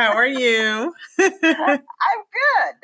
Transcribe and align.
How 0.00 0.14
are 0.14 0.26
you? 0.26 0.94
I'm 1.20 1.28
good. 1.28 2.76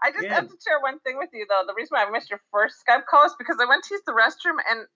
I 0.00 0.12
just 0.12 0.26
have 0.28 0.48
to 0.48 0.54
share 0.62 0.80
one 0.82 0.98
thing 1.00 1.16
with 1.16 1.30
you, 1.32 1.46
though. 1.48 1.62
The 1.66 1.72
reason 1.74 1.96
why 1.96 2.04
I 2.04 2.10
missed 2.10 2.28
your 2.28 2.42
first 2.52 2.76
Skype 2.86 3.06
call 3.10 3.24
is 3.24 3.32
because 3.38 3.56
I 3.58 3.64
went 3.64 3.84
to 3.84 3.94
use 3.94 4.02
the 4.06 4.12
restroom, 4.12 4.58
and 4.68 4.86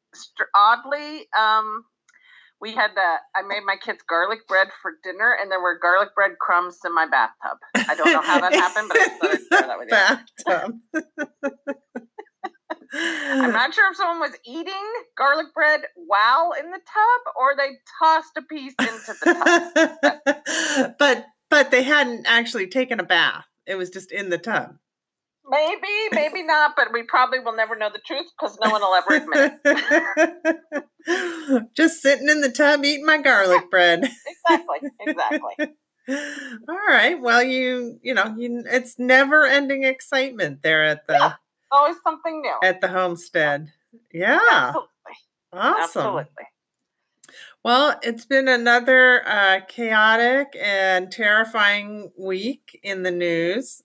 oddly, 0.55 1.29
um, 1.39 1.85
we 2.61 2.75
had 2.75 2.91
uh, 2.91 3.17
I 3.35 3.41
made 3.49 3.65
my 3.65 3.77
kids 3.83 4.05
garlic 4.07 4.47
bread 4.47 4.69
for 4.83 4.93
dinner, 5.03 5.35
and 5.41 5.51
there 5.51 5.63
were 5.63 5.79
garlic 5.81 6.15
bread 6.15 6.33
crumbs 6.39 6.79
in 6.85 6.95
my 6.95 7.07
bathtub. 7.07 7.59
I 7.75 7.95
don't 7.95 8.13
know 8.13 8.21
how 8.21 8.39
that 8.41 8.53
happened, 8.53 8.89
but 8.89 8.99
I 8.99 9.05
just 9.07 9.19
thought 9.19 9.31
I'd 9.31 9.41
share 9.49 9.67
that 9.69 9.79
with 9.79 9.89
you. 9.89 9.97
Bathtub. 10.45 12.03
I'm 12.95 13.53
not 13.53 13.73
sure 13.73 13.91
if 13.91 13.97
someone 13.97 14.21
was 14.21 14.37
eating 14.45 14.75
garlic 15.17 15.47
bread 15.55 15.81
while 15.95 16.53
in 16.53 16.71
the 16.71 16.79
tub, 16.79 17.35
or 17.37 17.57
they 17.57 17.71
tossed 17.99 18.37
a 18.37 18.43
piece 18.43 18.75
into 18.79 19.15
the 19.25 19.35
tub. 20.83 20.95
but 20.99 21.27
but 21.53 21.71
they 21.71 21.83
hadn't 21.83 22.25
actually 22.27 22.67
taken 22.67 22.99
a 22.99 23.03
bath. 23.03 23.45
It 23.67 23.75
was 23.75 23.91
just 23.91 24.11
in 24.11 24.31
the 24.31 24.39
tub. 24.39 24.75
Maybe, 25.47 26.09
maybe 26.13 26.43
not, 26.43 26.73
but 26.77 26.95
we 26.95 27.03
probably 27.03 27.41
will 27.41 27.55
never 27.55 27.77
know 27.77 27.91
the 27.93 28.01
truth 28.07 28.25
because 28.41 28.59
no 28.59 28.71
one 28.71 28.81
will 28.81 28.95
ever 28.95 29.23
admit 29.23 29.53
it. 31.07 31.69
just 31.77 32.01
sitting 32.01 32.31
in 32.31 32.41
the 32.41 32.51
tub 32.51 32.83
eating 32.83 33.05
my 33.05 33.19
garlic 33.19 33.71
bread. 33.71 34.09
Exactly, 34.49 34.91
exactly. 35.01 35.77
All 36.69 36.87
right. 36.89 37.21
Well, 37.21 37.43
you 37.43 37.99
you 38.03 38.13
know, 38.13 38.35
you 38.37 38.65
it's 38.67 38.99
never 38.99 39.47
ending 39.47 39.85
excitement 39.85 40.63
there 40.63 40.85
at 40.85 41.07
the 41.07 41.15
Yeah. 41.15 41.33
Always 41.71 41.97
something 42.03 42.43
new. 42.43 42.57
at 42.65 42.81
the 42.81 42.89
homestead. 42.89 43.69
Yeah. 44.13 44.41
Absolutely. 44.43 44.89
Awesome. 45.53 45.83
Absolutely. 45.83 46.45
Well, 47.65 47.97
it's 48.03 48.25
been 48.25 48.49
another 48.49 49.27
uh, 49.27 49.61
chaotic 49.69 50.57
and 50.61 51.13
terrifying 51.13 52.11
week 52.19 52.81
in 52.83 53.03
the 53.05 53.11
news. 53.13 53.83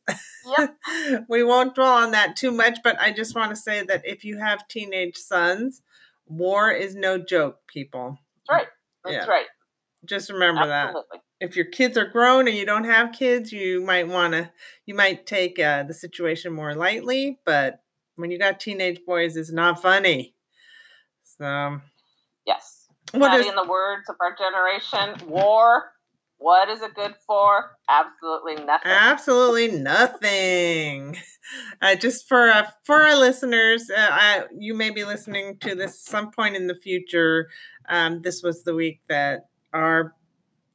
Yep. 0.58 1.25
we 1.30 1.44
won't 1.44 1.75
dwell 1.75 1.94
on 1.94 2.11
that 2.11 2.36
too 2.36 2.52
much, 2.52 2.80
but 2.84 3.00
I 3.00 3.11
just 3.11 3.36
want 3.36 3.52
to 3.52 3.56
say 3.56 3.84
that 3.84 4.02
if 4.06 4.23
you 4.25 4.38
have 4.39 4.67
teenage 4.67 5.16
sons, 5.17 5.84
war 6.25 6.72
is 6.72 6.95
no 6.95 7.19
joke, 7.19 7.59
people. 7.67 8.17
That's 8.50 8.50
right. 8.61 8.67
That's 9.03 9.28
Yeah. 9.28 9.31
right. 9.31 9.45
Just 10.06 10.31
remember 10.31 10.66
that. 10.67 10.95
If 11.39 11.56
your 11.56 11.66
kids 11.66 11.97
are 11.97 12.06
grown 12.09 12.47
and 12.47 12.58
you 12.58 12.66
don't 12.66 12.86
have 12.86 13.12
kids, 13.12 13.52
you 13.52 13.81
might 13.81 14.08
want 14.08 14.34
to, 14.34 14.50
you 14.88 14.95
might 14.95 15.28
take 15.28 15.59
uh, 15.59 15.84
the 15.84 15.94
situation 15.94 16.52
more 16.53 16.73
lightly, 16.73 17.39
but 17.45 17.84
when 18.16 18.31
you 18.31 18.39
got 18.39 18.59
teenage 18.59 19.02
boys, 19.06 19.38
it's 19.38 19.52
not 19.52 19.81
funny. 19.81 20.34
So, 21.23 21.80
Yes. 22.45 22.77
What 23.11 23.30
Patty, 23.30 23.44
is 23.44 23.50
in 23.50 23.55
the 23.55 23.67
words 23.67 24.09
of 24.09 24.16
our 24.19 24.36
generation, 24.36 25.30
war, 25.30 25.91
what 26.38 26.69
is 26.69 26.81
it 26.81 26.94
good 26.94 27.16
for? 27.25 27.77
Absolutely 27.89 28.55
nothing. 28.63 28.91
Absolutely 28.91 29.72
nothing. 29.80 31.18
Uh, 31.81 31.95
just 31.95 32.28
for 32.28 32.50
uh, 32.50 32.68
for 32.84 33.01
our 33.01 33.18
listeners, 33.18 33.90
uh, 33.90 34.09
I, 34.12 34.44
you 34.57 34.73
may 34.73 34.90
be 34.90 35.03
listening 35.03 35.57
to 35.62 35.75
this 35.75 36.00
some 36.00 36.31
point 36.31 36.56
in 36.56 36.68
the 36.68 36.75
future. 36.75 37.50
Um, 37.90 38.22
this 38.22 38.44
was 38.44 38.63
the 38.63 38.75
week 38.75 39.01
that 39.07 39.47
our 39.74 40.13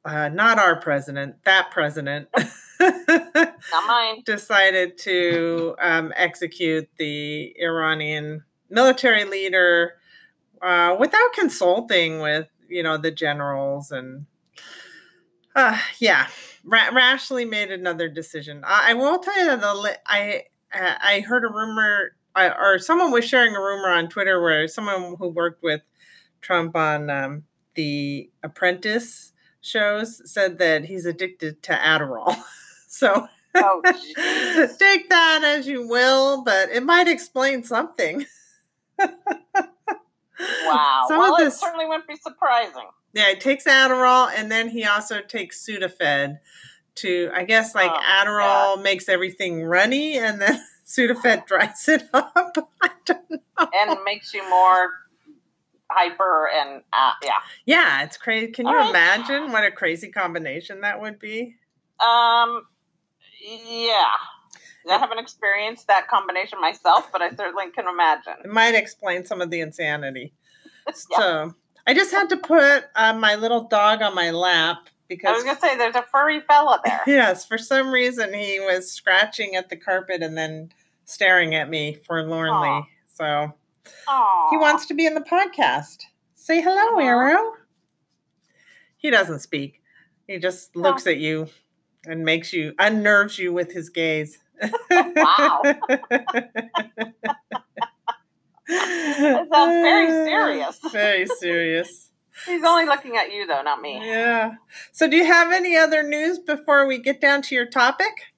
uh, 0.03 0.29
not 0.29 0.59
our 0.59 0.75
president, 0.81 1.35
that 1.45 1.71
president, 1.71 2.27
Not 2.79 3.87
mine. 3.87 4.21
decided 4.25 4.97
to 4.99 5.75
um, 5.79 6.11
execute 6.15 6.89
the 6.97 7.53
Iranian 7.59 8.43
military 8.69 9.25
leader 9.25 9.93
uh, 10.63 10.95
without 10.99 11.33
consulting 11.33 12.21
with 12.21 12.47
you 12.69 12.83
know 12.83 12.97
the 12.97 13.11
generals 13.11 13.91
and 13.91 14.25
uh, 15.55 15.77
yeah, 15.99 16.27
ra- 16.63 16.89
rashly 16.93 17.45
made 17.45 17.71
another 17.71 18.09
decision. 18.09 18.63
I, 18.65 18.91
I 18.91 18.93
will 18.95 19.19
tell 19.19 19.37
you 19.37 19.45
that 19.45 19.61
the 19.61 19.73
li- 19.75 19.91
I 20.05 20.43
uh, 20.73 20.95
I 21.01 21.19
heard 21.21 21.43
a 21.43 21.49
rumor 21.49 22.15
I, 22.35 22.49
or 22.49 22.79
someone 22.79 23.11
was 23.11 23.25
sharing 23.25 23.55
a 23.55 23.59
rumor 23.61 23.89
on 23.89 24.09
Twitter 24.09 24.41
where 24.41 24.67
someone 24.67 25.15
who 25.19 25.27
worked 25.29 25.61
with 25.61 25.81
Trump 26.41 26.75
on 26.75 27.09
um, 27.09 27.43
the 27.75 28.29
Apprentice 28.43 29.33
shows 29.61 30.21
said 30.31 30.57
that 30.57 30.85
he's 30.85 31.05
addicted 31.05 31.61
to 31.63 31.73
Adderall. 31.73 32.35
so 32.87 33.27
Oh, 33.55 33.81
take 34.79 35.09
that 35.09 35.41
as 35.43 35.67
you 35.67 35.87
will, 35.87 36.43
but 36.43 36.69
it 36.71 36.83
might 36.83 37.07
explain 37.07 37.63
something. 37.63 38.25
Wow. 40.39 41.05
Some 41.07 41.19
well, 41.19 41.35
of 41.35 41.41
it 41.41 41.45
this, 41.45 41.59
certainly 41.59 41.85
wouldn't 41.85 42.07
be 42.07 42.15
surprising. 42.15 42.87
yeah, 43.13 43.29
he 43.29 43.35
takes 43.35 43.65
Adderall 43.65 44.31
and 44.35 44.51
then 44.51 44.69
he 44.69 44.83
also 44.85 45.21
takes 45.21 45.63
Sudafed 45.65 46.39
to, 46.95 47.31
I 47.33 47.43
guess, 47.43 47.73
like 47.75 47.91
Oh, 47.93 47.99
Adderall 47.99 48.81
makes 48.83 49.09
everything 49.09 49.63
runny 49.63 50.17
and 50.17 50.41
then 50.41 50.63
Sudafed 50.85 51.45
dries 51.47 51.87
it 51.87 52.03
up. 52.13 52.33
I 52.81 52.89
don't 53.05 53.29
know. 53.31 53.37
And 53.73 53.99
makes 54.05 54.33
you 54.33 54.47
more 54.49 54.89
hyper 55.91 56.49
and, 56.53 56.81
uh, 56.91 57.11
yeah. 57.23 57.31
Yeah, 57.65 58.03
it's 58.03 58.17
crazy. 58.17 58.51
Can 58.51 58.65
you 58.65 58.71
All 58.75 58.79
right. 58.79 58.89
imagine 58.89 59.51
what 59.51 59.63
a 59.63 59.71
crazy 59.71 60.09
combination 60.09 60.81
that 60.81 60.99
would 60.99 61.19
be? 61.19 61.55
Um, 61.99 62.63
yeah. 63.41 64.11
I 64.89 64.97
haven't 64.97 65.19
experienced 65.19 65.87
that 65.87 66.07
combination 66.07 66.59
myself, 66.59 67.09
but 67.11 67.21
I 67.21 67.29
certainly 67.35 67.71
can 67.71 67.87
imagine. 67.87 68.33
It 68.43 68.51
might 68.51 68.75
explain 68.75 69.25
some 69.25 69.41
of 69.41 69.49
the 69.49 69.61
insanity. 69.61 70.33
Yeah. 70.87 70.93
So 71.17 71.53
I 71.87 71.93
just 71.93 72.11
had 72.11 72.27
to 72.29 72.37
put 72.37 72.85
uh, 72.95 73.13
my 73.13 73.35
little 73.35 73.67
dog 73.67 74.01
on 74.01 74.13
my 74.13 74.31
lap 74.31 74.89
because 75.07 75.29
I 75.29 75.33
was 75.33 75.43
gonna 75.43 75.59
say 75.59 75.77
there's 75.77 75.95
a 75.95 76.05
furry 76.11 76.41
fella 76.41 76.81
there. 76.83 77.01
yes, 77.07 77.45
for 77.45 77.57
some 77.57 77.91
reason 77.91 78.33
he 78.33 78.59
was 78.59 78.91
scratching 78.91 79.55
at 79.55 79.69
the 79.69 79.77
carpet 79.77 80.21
and 80.21 80.37
then 80.37 80.69
staring 81.05 81.55
at 81.55 81.69
me 81.69 81.97
forlornly. 82.05 82.67
Aw. 82.67 82.83
So 83.13 83.53
Aw. 84.07 84.47
he 84.49 84.57
wants 84.57 84.85
to 84.87 84.93
be 84.93 85.05
in 85.05 85.13
the 85.13 85.21
podcast. 85.21 85.99
Say 86.35 86.61
hello, 86.61 86.97
Aw. 86.97 86.99
Arrow. 86.99 87.53
He 88.97 89.09
doesn't 89.09 89.39
speak. 89.39 89.81
He 90.27 90.39
just 90.39 90.75
looks 90.75 91.05
at 91.07 91.17
you 91.17 91.47
and 92.05 92.23
makes 92.23 92.53
you 92.53 92.73
unnerves 92.79 93.37
you 93.37 93.51
with 93.53 93.71
his 93.73 93.89
gaze. 93.89 94.39
Wow. 94.61 95.61
that 98.67 99.47
sounds 99.51 99.81
very 99.81 100.09
serious. 100.25 100.79
Very 100.91 101.25
serious. 101.25 102.09
He's 102.45 102.63
only 102.63 102.85
looking 102.85 103.15
at 103.17 103.31
you 103.31 103.45
though, 103.45 103.61
not 103.61 103.81
me. 103.81 103.99
Yeah. 104.03 104.53
So, 104.91 105.07
do 105.07 105.17
you 105.17 105.25
have 105.25 105.51
any 105.51 105.77
other 105.77 106.01
news 106.01 106.39
before 106.39 106.87
we 106.87 106.97
get 106.97 107.21
down 107.21 107.41
to 107.43 107.55
your 107.55 107.65
topic? 107.65 108.33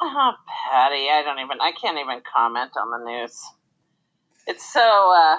Oh, 0.00 0.32
Patty, 0.70 1.08
I 1.10 1.22
don't 1.24 1.38
even. 1.38 1.60
I 1.60 1.72
can't 1.72 1.98
even 1.98 2.20
comment 2.32 2.72
on 2.76 2.90
the 2.90 3.10
news. 3.10 3.40
It's 4.46 4.72
so. 4.72 4.80
uh 4.80 5.38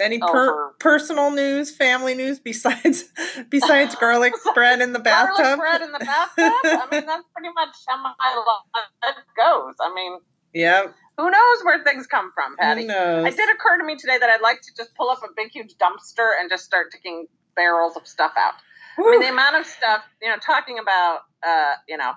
Any 0.00 0.18
per- 0.18 0.72
personal 0.74 1.32
news, 1.32 1.74
family 1.74 2.14
news 2.14 2.38
besides 2.38 3.04
besides 3.50 3.94
garlic 3.96 4.32
bread 4.54 4.80
in 4.80 4.92
the 4.92 5.00
bathtub? 5.00 5.44
Garlic 5.44 5.58
bread 5.58 5.82
in 5.82 5.92
the 5.92 5.98
bathtub. 5.98 6.36
I 6.38 6.86
mean, 6.90 7.06
that's 7.06 7.24
pretty 7.34 7.52
much 7.54 7.76
how 7.88 8.00
my 8.02 8.14
life 8.18 9.16
goes. 9.36 9.74
I 9.80 9.92
mean, 9.92 10.18
yeah. 10.54 10.86
who 11.16 11.30
knows 11.30 11.64
where 11.64 11.82
things 11.82 12.06
come 12.06 12.30
from, 12.34 12.56
Patty? 12.56 12.82
Who 12.82 12.88
knows? 12.88 13.26
It 13.26 13.36
did 13.36 13.50
occur 13.50 13.78
to 13.78 13.84
me 13.84 13.96
today 13.96 14.18
that 14.18 14.30
I'd 14.30 14.40
like 14.40 14.60
to 14.62 14.72
just 14.76 14.94
pull 14.94 15.10
up 15.10 15.18
a 15.24 15.28
big, 15.36 15.50
huge 15.50 15.74
dumpster 15.74 16.30
and 16.38 16.48
just 16.48 16.64
start 16.64 16.92
taking 16.92 17.26
barrels 17.56 17.96
of 17.96 18.06
stuff 18.06 18.32
out. 18.36 18.54
I 18.98 19.10
mean, 19.10 19.20
the 19.20 19.30
amount 19.30 19.56
of 19.56 19.66
stuff, 19.66 20.02
you 20.20 20.28
know, 20.28 20.36
talking 20.38 20.78
about, 20.78 21.20
uh, 21.46 21.74
you 21.88 21.96
know, 21.96 22.12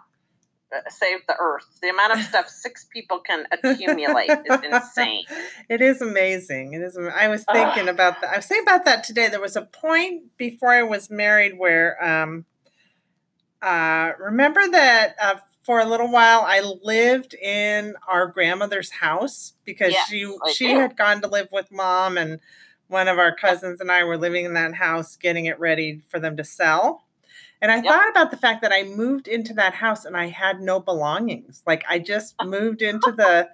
uh, 0.73 0.89
save 0.89 1.19
the 1.27 1.35
earth. 1.39 1.65
The 1.81 1.89
amount 1.89 2.13
of 2.13 2.23
stuff 2.23 2.47
six 2.47 2.85
people 2.85 3.19
can 3.19 3.45
accumulate 3.51 4.29
is 4.29 4.63
insane. 4.71 5.25
It 5.71 5.79
is 5.79 6.01
amazing. 6.01 6.73
It 6.73 6.81
is. 6.81 6.97
I 6.97 7.29
was 7.29 7.45
thinking 7.45 7.87
about 7.87 8.19
that. 8.19 8.33
I 8.33 8.35
was 8.35 8.45
thinking 8.45 8.67
about 8.67 8.83
that 8.83 9.05
today. 9.05 9.29
There 9.29 9.39
was 9.39 9.55
a 9.55 9.61
point 9.61 10.35
before 10.35 10.67
I 10.67 10.83
was 10.83 11.09
married 11.09 11.57
where, 11.57 11.95
um, 12.03 12.43
uh, 13.61 14.11
remember 14.19 14.67
that 14.69 15.15
uh, 15.21 15.35
for 15.63 15.79
a 15.79 15.85
little 15.85 16.11
while 16.11 16.41
I 16.45 16.59
lived 16.83 17.35
in 17.35 17.95
our 18.05 18.27
grandmother's 18.27 18.91
house 18.91 19.53
because 19.63 19.93
Yes, 19.93 20.09
she 20.09 20.25
I 20.25 20.53
she 20.53 20.71
do. 20.71 20.77
had 20.77 20.97
gone 20.97 21.21
to 21.21 21.29
live 21.29 21.47
with 21.53 21.71
mom 21.71 22.17
and 22.17 22.41
one 22.89 23.07
of 23.07 23.17
our 23.17 23.33
cousins 23.33 23.79
and 23.79 23.89
I 23.89 24.03
were 24.03 24.17
living 24.17 24.43
in 24.43 24.53
that 24.55 24.75
house 24.75 25.15
getting 25.15 25.45
it 25.45 25.57
ready 25.57 26.01
for 26.09 26.19
them 26.19 26.35
to 26.35 26.43
sell. 26.43 27.05
And 27.61 27.71
I 27.71 27.75
Yep. 27.75 27.85
thought 27.85 28.09
about 28.09 28.31
the 28.31 28.37
fact 28.37 28.61
that 28.63 28.73
I 28.73 28.83
moved 28.83 29.29
into 29.29 29.53
that 29.53 29.75
house 29.75 30.03
and 30.03 30.17
I 30.17 30.27
had 30.27 30.59
no 30.59 30.81
belongings. 30.81 31.63
Like 31.65 31.85
I 31.89 31.99
just 31.99 32.35
moved 32.43 32.81
into 32.81 33.13
the 33.13 33.49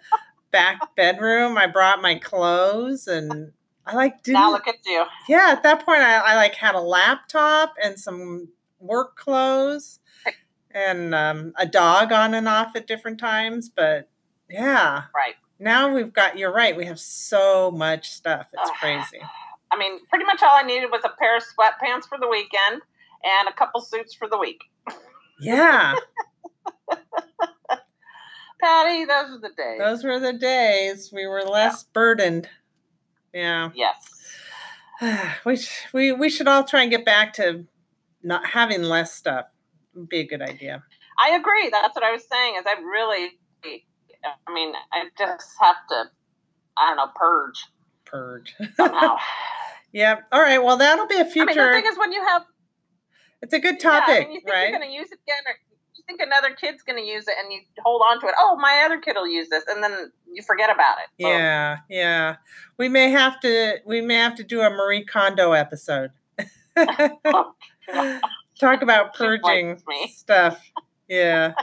back 0.52 0.80
bedroom. 0.96 1.58
I 1.58 1.68
brought 1.68 2.02
my 2.02 2.16
clothes 2.16 3.08
and 3.08 3.52
I 3.86 3.96
like 3.96 4.16
now 4.28 4.52
look 4.52 4.68
at 4.68 4.76
you. 4.86 5.06
yeah, 5.30 5.50
at 5.52 5.64
that 5.64 5.86
point 5.86 6.02
I, 6.02 6.18
I 6.18 6.36
like 6.36 6.56
had 6.56 6.76
a 6.76 6.80
laptop 6.82 7.74
and 7.82 7.98
some 8.00 8.50
work 8.80 9.16
clothes 9.16 10.00
and 10.72 11.16
um, 11.16 11.54
a 11.58 11.66
dog 11.66 12.12
on 12.12 12.34
and 12.34 12.48
off 12.48 12.76
at 12.76 12.86
different 12.88 13.20
times. 13.20 13.70
But 13.70 14.10
yeah, 14.50 15.04
Right. 15.16 15.36
now 15.60 15.94
we've 15.94 16.12
got 16.14 16.38
you're 16.38 16.54
right, 16.54 16.76
we 16.76 16.86
have 16.86 17.00
so 17.00 17.72
much 17.72 18.10
stuff. 18.12 18.48
It's 18.54 18.72
crazy. 18.80 19.20
I 19.72 19.78
mean, 19.78 20.00
pretty 20.10 20.26
much 20.26 20.42
all 20.44 20.56
I 20.56 20.64
needed 20.64 20.92
was 20.92 21.02
a 21.04 21.10
pair 21.20 21.36
of 21.38 21.44
sweatpants 21.44 22.08
for 22.08 22.18
the 22.18 22.28
weekend 22.28 22.82
and 23.24 23.50
a 23.50 23.54
couple 23.54 23.82
suits 23.82 24.14
for 24.14 24.28
the 24.28 24.38
week. 24.38 24.62
Yeah. 25.40 25.96
Patty, 28.62 29.06
those 29.06 29.32
were 29.32 29.40
the 29.40 29.54
days. 29.56 29.80
Those 29.80 30.04
were 30.04 30.20
the 30.20 30.34
days 30.34 31.12
we 31.14 31.28
were 31.28 31.44
less 31.44 31.84
burdened. 31.84 32.50
Yeah. 33.34 33.70
yes. 33.76 33.98
we 35.46 35.58
sh- 35.58 35.86
we 35.94 36.12
we 36.12 36.30
should 36.30 36.48
all 36.48 36.64
try 36.64 36.82
and 36.82 36.92
get 36.92 37.06
back 37.06 37.34
to 37.34 37.66
not 38.24 38.48
having 38.48 38.84
less 38.84 39.14
stuff. 39.14 39.46
Would 39.94 40.10
be 40.10 40.20
a 40.20 40.28
good 40.28 40.42
idea. 40.42 40.84
I 41.20 41.32
agree. 41.36 41.70
That's 41.70 41.96
what 41.96 42.04
I 42.04 42.12
was 42.12 42.24
saying. 42.32 42.56
Is 42.58 42.64
I 42.66 42.80
really, 42.82 43.38
I 44.26 44.54
mean, 44.54 44.74
I 44.92 45.06
just 45.18 45.50
have 45.62 45.76
to, 45.90 46.06
I 46.78 46.88
don't 46.90 46.98
know, 46.98 47.12
purge 47.16 47.66
Purge. 48.06 48.56
somehow. 48.76 49.18
yeah. 49.92 50.20
All 50.32 50.42
right. 50.42 50.64
Well, 50.64 50.78
that'll 50.78 51.08
be 51.08 51.16
a 51.16 51.20
I 51.20 51.24
mean, 51.24 51.28
the 51.28 51.34
future. 51.34 51.74
thing 51.74 51.86
is, 51.92 51.98
when 51.98 52.12
you 52.12 52.24
have 52.26 52.44
it's 53.42 53.54
a 53.54 53.60
good 53.60 53.80
topic, 53.80 54.08
yeah, 54.10 54.16
I 54.16 54.20
mean, 54.22 54.32
you 54.34 54.40
think 54.42 54.50
right? 54.54 54.70
you're 54.70 54.80
going 54.80 54.90
to 54.90 54.96
use 54.96 55.12
it 55.12 55.20
again, 55.24 55.44
or 55.46 55.54
think 56.08 56.22
another 56.22 56.56
kid's 56.60 56.82
going 56.84 56.98
to 56.98 57.04
use 57.06 57.28
it, 57.28 57.36
and 57.42 57.52
you 57.52 57.60
hold 57.84 58.02
on 58.02 58.20
to 58.22 58.28
it. 58.28 58.34
Oh, 58.40 58.58
my 58.60 58.84
other 58.86 59.00
kid 59.00 59.16
will 59.16 59.28
use 59.28 59.50
this, 59.50 59.64
and 59.68 59.84
then 59.84 60.12
you 60.32 60.42
forget 60.42 60.70
about 60.74 60.98
it. 61.00 61.24
So, 61.24 61.30
Yeah. 61.30 61.78
Yeah. 61.90 62.36
We 62.78 62.90
may 62.90 63.10
have 63.12 63.40
to. 63.42 63.76
We 63.86 64.02
may 64.02 64.16
have 64.16 64.36
to 64.36 64.44
do 64.44 64.62
a 64.62 64.70
Marie 64.70 65.06
Kondo 65.06 65.52
episode. 65.52 66.12
Oh, 66.78 67.54
Talk 68.60 68.82
about 68.82 69.14
purging 69.14 69.82
stuff. 70.10 70.64
Yeah. 71.08 71.54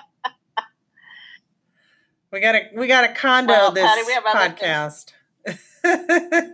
we 2.32 2.40
gotta 2.40 2.68
we 2.74 2.86
gotta 2.86 3.12
Kondo 3.12 3.52
Well, 3.52 3.70
this 3.72 3.84
Patty, 3.84 4.02
we 4.06 4.14
podcast. 4.14 5.12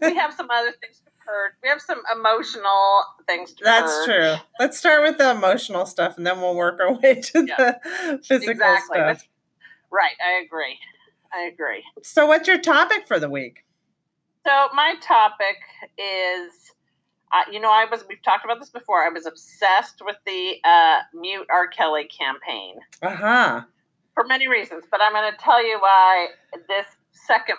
we 0.02 0.14
have 0.16 0.32
some 0.34 0.48
other 0.50 0.72
things 0.80 1.02
purge. 1.30 1.52
We 1.62 1.68
have 1.68 1.80
some 1.80 2.02
emotional 2.14 3.02
things 3.26 3.52
to 3.54 3.64
That's 3.64 4.04
true. 4.04 4.34
Let's 4.58 4.78
start 4.78 5.02
with 5.02 5.18
the 5.18 5.30
emotional 5.30 5.86
stuff 5.86 6.16
and 6.16 6.26
then 6.26 6.40
we'll 6.40 6.54
work 6.56 6.80
our 6.80 6.92
way 6.98 7.20
to 7.20 7.46
Yeah. 7.46 7.56
the 7.56 8.20
physical 8.24 8.50
Exactly. 8.52 8.98
stuff. 8.98 9.28
Right. 9.90 10.14
I 10.24 10.42
agree. 10.44 10.78
I 11.32 11.42
agree. 11.42 11.84
So 12.02 12.26
what's 12.26 12.48
your 12.48 12.58
topic 12.58 13.06
for 13.06 13.18
the 13.20 13.28
week? 13.28 13.64
So 14.46 14.68
my 14.74 14.94
topic 15.02 15.56
is, 15.98 16.72
uh, 17.32 17.50
you 17.52 17.60
know, 17.60 17.70
I 17.70 17.86
was 17.90 18.04
we've 18.08 18.22
talked 18.22 18.44
about 18.44 18.58
this 18.58 18.70
before. 18.70 19.04
I 19.04 19.10
was 19.10 19.26
obsessed 19.26 20.02
with 20.04 20.16
the 20.26 20.54
uh, 20.64 20.98
mute 21.14 21.46
R. 21.50 21.68
Kelly 21.68 22.04
campaign 22.08 22.76
Uh-huh. 23.02 23.62
for 24.14 24.24
many 24.24 24.48
reasons, 24.48 24.84
but 24.90 25.00
I'm 25.02 25.12
going 25.12 25.30
to 25.30 25.38
tell 25.38 25.64
you 25.64 25.78
why 25.78 26.28
this 26.68 26.86
second 27.12 27.56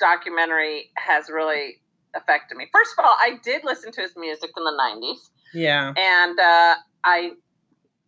documentary 0.00 0.90
has 0.96 1.28
really 1.30 1.80
affected 2.14 2.56
me. 2.56 2.66
First 2.72 2.94
of 2.98 3.04
all, 3.04 3.14
I 3.18 3.38
did 3.42 3.62
listen 3.64 3.92
to 3.92 4.00
his 4.00 4.12
music 4.16 4.50
in 4.56 4.64
the 4.64 4.70
'90s, 4.72 5.30
Yeah. 5.54 5.92
and 5.96 6.38
uh, 6.38 6.74
I 7.04 7.32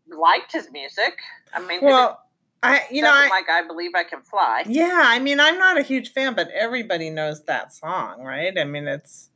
liked 0.09 0.53
his 0.53 0.71
music. 0.73 1.17
I 1.55 1.61
mean, 1.67 1.81
Well, 1.83 2.21
I 2.63 2.83
you 2.91 3.03
know, 3.03 3.11
I, 3.13 3.29
like 3.29 3.49
I 3.49 3.67
believe 3.67 3.93
I 3.95 4.05
can 4.05 4.23
fly. 4.23 4.65
yeah, 4.67 5.03
I 5.05 5.19
mean, 5.19 5.41
I'm 5.41 5.59
not 5.59 5.79
a 5.79 5.83
huge 5.83 6.13
fan, 6.13 6.35
but 6.35 6.49
everybody 6.51 7.11
knows 7.11 7.45
that 7.45 7.73
song, 7.73 8.23
right? 8.23 8.57
I 8.59 8.65
mean, 8.65 8.87
it's 8.89 9.31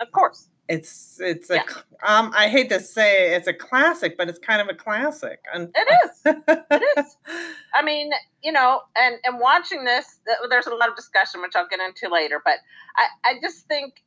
Of 0.00 0.10
course. 0.12 0.48
It's 0.68 1.20
it's 1.20 1.50
a 1.50 1.56
Yeah. 1.56 1.62
um 2.06 2.32
I 2.34 2.48
hate 2.48 2.68
to 2.70 2.80
say 2.80 3.34
it's 3.34 3.46
a 3.48 3.52
classic, 3.52 4.16
but 4.16 4.28
it's 4.28 4.38
kind 4.38 4.60
of 4.60 4.68
a 4.68 4.74
classic. 4.74 5.40
And 5.52 5.70
It 5.74 5.88
is. 6.04 6.34
It 6.70 6.82
is. 6.98 7.16
I 7.74 7.82
mean, 7.82 8.12
you 8.42 8.52
know, 8.52 8.82
and 8.96 9.16
and 9.24 9.38
watching 9.38 9.84
this, 9.84 10.20
there's 10.48 10.66
a 10.66 10.74
lot 10.74 10.88
of 10.88 10.96
discussion, 10.96 11.42
which 11.42 11.54
I'll 11.54 11.68
get 11.68 11.80
into 11.80 12.12
later. 12.12 12.40
But 12.44 12.58
I, 12.96 13.30
I 13.30 13.34
just 13.42 13.66
think 13.66 14.02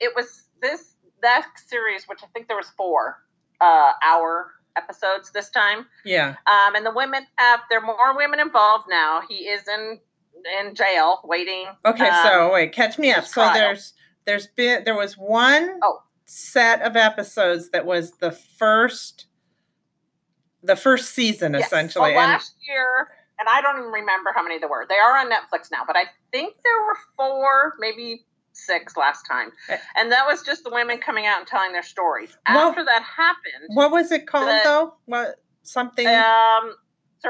it 0.00 0.12
was 0.14 0.44
this 0.60 0.94
that 1.22 1.46
series, 1.56 2.04
which 2.06 2.20
I 2.22 2.26
think 2.34 2.48
there 2.48 2.56
was 2.58 2.68
four 2.76 3.16
uh, 3.60 3.92
hour 4.04 4.52
episodes 4.76 5.30
this 5.30 5.48
time. 5.48 5.86
yeah. 6.04 6.34
Um, 6.46 6.74
and 6.74 6.84
the 6.84 6.92
women 6.92 7.26
have 7.36 7.60
there 7.70 7.78
are 7.80 7.86
more 7.86 8.14
women 8.16 8.38
involved 8.40 8.84
now. 8.90 9.22
He 9.26 9.48
is 9.48 9.66
in 9.66 9.98
in 10.60 10.74
jail 10.74 11.20
waiting. 11.24 11.66
Okay, 11.86 12.08
um, 12.08 12.22
so 12.22 12.52
wait, 12.52 12.72
catch 12.72 12.98
me 12.98 13.10
up. 13.12 13.24
So 13.24 13.40
trial. 13.42 13.54
there's 13.54 13.94
there's 14.26 14.46
been 14.48 14.84
there 14.84 14.96
was 14.96 15.14
one 15.14 15.78
Oh. 15.82 16.02
set 16.24 16.82
of 16.82 16.96
episodes 16.96 17.70
that 17.70 17.86
was 17.86 18.12
the 18.18 18.30
first 18.32 19.26
the 20.62 20.76
first 20.76 21.14
season 21.14 21.52
yes. 21.54 21.66
essentially. 21.66 22.12
Well, 22.12 22.20
and 22.22 22.32
last 22.32 22.54
year, 22.68 23.08
and 23.38 23.48
I 23.48 23.60
don't 23.60 23.78
even 23.78 23.90
remember 23.90 24.30
how 24.34 24.42
many 24.42 24.58
there 24.58 24.68
were. 24.68 24.84
They 24.88 24.96
are 24.96 25.16
on 25.16 25.30
Netflix 25.30 25.70
now, 25.70 25.82
but 25.86 25.96
I 25.96 26.04
think 26.32 26.54
there 26.64 26.82
were 26.84 26.96
four, 27.16 27.74
maybe 27.78 28.24
six 28.52 28.96
last 28.96 29.22
time. 29.30 29.52
Eh. 29.68 29.76
And 29.96 30.10
that 30.10 30.26
was 30.26 30.42
just 30.42 30.64
the 30.64 30.70
women 30.70 30.98
coming 30.98 31.26
out 31.26 31.38
and 31.38 31.46
telling 31.46 31.72
their 31.72 31.82
stories. 31.84 32.36
Well, 32.48 32.70
After 32.70 32.84
that 32.84 33.02
happened, 33.02 33.68
what 33.74 33.90
was 33.92 34.10
it 34.10 34.26
called 34.26 34.48
the- 34.48 34.60
though? 34.64 34.94
What 35.04 35.36
something 35.62 36.06
um, 36.06 36.74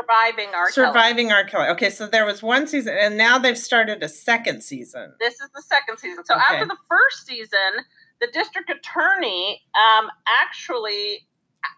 surviving 0.01 0.49
our 0.55 0.71
Surviving 0.71 1.33
R. 1.33 1.45
Kelly. 1.45 1.69
Okay, 1.69 1.91
so 1.91 2.07
there 2.07 2.25
was 2.27 2.43
one 2.43 2.67
season 2.67 2.97
and 3.01 3.17
now 3.17 3.39
they've 3.39 3.59
started 3.59 4.03
a 4.03 4.09
second 4.09 4.63
season. 4.63 5.13
This 5.21 5.35
is 5.41 5.49
the 5.55 5.63
second 5.63 5.99
season. 5.99 6.25
So 6.25 6.35
Okay. 6.35 6.43
after 6.55 6.67
the 6.67 6.77
first 6.89 7.27
season, 7.27 7.85
the 8.21 8.29
district 8.33 8.71
attorney 8.71 9.63
um, 9.75 10.11
actually 10.43 11.27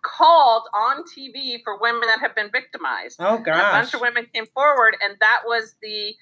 called 0.02 0.64
on 0.74 1.02
TV 1.04 1.62
for 1.64 1.78
women 1.80 2.02
that 2.08 2.20
have 2.20 2.34
been 2.34 2.50
victimized. 2.50 3.16
Oh 3.20 3.36
And 3.36 3.46
a 3.48 3.50
bunch 3.52 3.94
of 3.94 4.00
women 4.00 4.26
came 4.34 4.46
forward, 4.46 4.96
and 5.02 5.16
that 5.20 5.42
was 5.46 5.74
the, 5.82 6.14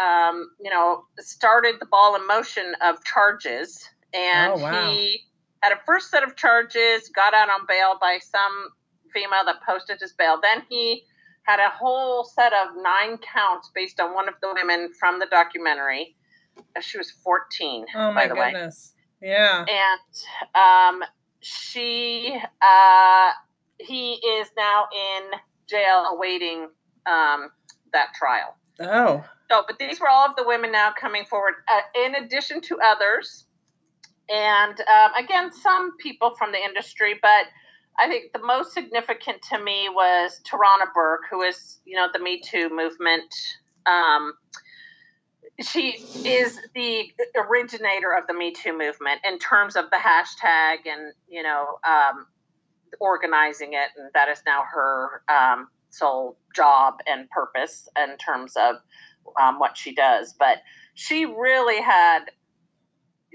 um, 0.00 0.50
you 0.60 0.70
know, 0.70 1.04
started 1.20 1.76
the 1.80 1.86
ball 1.86 2.16
in 2.16 2.26
motion 2.26 2.74
of 2.82 3.02
charges. 3.04 3.88
And 4.12 4.52
Oh, 4.54 4.56
wow. 4.58 4.90
he 4.90 5.22
had 5.62 5.72
a 5.72 5.80
first 5.86 6.10
set 6.10 6.22
of 6.24 6.34
charges, 6.36 7.08
got 7.10 7.32
out 7.34 7.48
on 7.48 7.60
bail 7.68 7.96
by 8.00 8.18
some 8.20 8.70
female 9.14 9.44
that 9.46 9.62
posted 9.66 10.00
his 10.00 10.12
bail. 10.12 10.38
Then 10.42 10.64
he 10.68 11.04
had 11.44 11.58
a 11.60 11.70
whole 11.70 12.24
set 12.24 12.52
of 12.52 12.68
nine 12.76 13.18
counts 13.18 13.70
based 13.74 14.00
on 14.00 14.14
one 14.14 14.28
of 14.28 14.34
the 14.40 14.52
women 14.54 14.90
from 14.98 15.18
the 15.18 15.26
documentary. 15.26 16.14
Uh, 16.76 16.80
She 16.80 16.98
was 16.98 17.10
14, 17.10 17.86
Oh 17.94 18.12
my 18.12 18.22
by 18.22 18.28
the 18.28 18.34
way 18.34 18.52
goodness. 18.52 18.94
Yeah. 19.20 19.64
and 19.68 21.00
um, 21.02 21.02
she 21.40 22.38
uh, 22.60 23.30
he 23.78 24.14
is 24.14 24.48
now 24.56 24.86
in 24.92 25.30
jail 25.68 26.06
awaiting 26.14 26.68
um, 27.06 27.50
that 27.92 28.08
trial. 28.14 28.56
Oh. 28.80 29.24
So, 29.50 29.64
but 29.66 29.78
these 29.78 30.00
were 30.00 30.08
all 30.08 30.28
of 30.28 30.36
the 30.36 30.44
women 30.46 30.72
now 30.72 30.92
coming 30.98 31.24
forward, 31.24 31.54
uh, 31.70 31.80
in 32.06 32.14
addition 32.14 32.60
to 32.62 32.78
others, 32.82 33.46
and 34.30 34.80
um, 34.80 35.14
again, 35.22 35.52
some 35.52 35.96
people 35.98 36.34
from 36.36 36.52
the 36.52 36.58
industry, 36.58 37.18
but. 37.20 37.46
I 37.98 38.08
think 38.08 38.32
the 38.32 38.42
most 38.44 38.72
significant 38.72 39.42
to 39.50 39.62
me 39.62 39.88
was 39.88 40.40
Tarana 40.44 40.92
Burke, 40.94 41.22
who 41.30 41.42
is, 41.42 41.80
you 41.84 41.96
know, 41.96 42.08
the 42.12 42.18
Me 42.18 42.40
Too 42.40 42.70
movement. 42.74 43.34
Um, 43.86 44.34
she 45.60 46.02
is 46.24 46.58
the 46.74 47.12
originator 47.36 48.16
of 48.16 48.26
the 48.26 48.34
Me 48.34 48.52
Too 48.52 48.76
movement 48.76 49.20
in 49.24 49.38
terms 49.38 49.76
of 49.76 49.90
the 49.90 49.96
hashtag 49.96 50.86
and 50.86 51.12
you 51.28 51.42
know 51.42 51.78
um, 51.84 52.26
organizing 53.00 53.74
it, 53.74 53.90
and 53.96 54.10
that 54.14 54.28
is 54.28 54.42
now 54.46 54.64
her 54.72 55.22
um, 55.28 55.68
sole 55.90 56.38
job 56.54 56.94
and 57.06 57.28
purpose 57.30 57.88
in 58.02 58.16
terms 58.16 58.56
of 58.56 58.76
um, 59.40 59.58
what 59.58 59.76
she 59.76 59.94
does. 59.94 60.34
But 60.38 60.58
she 60.94 61.26
really 61.26 61.80
had 61.80 62.26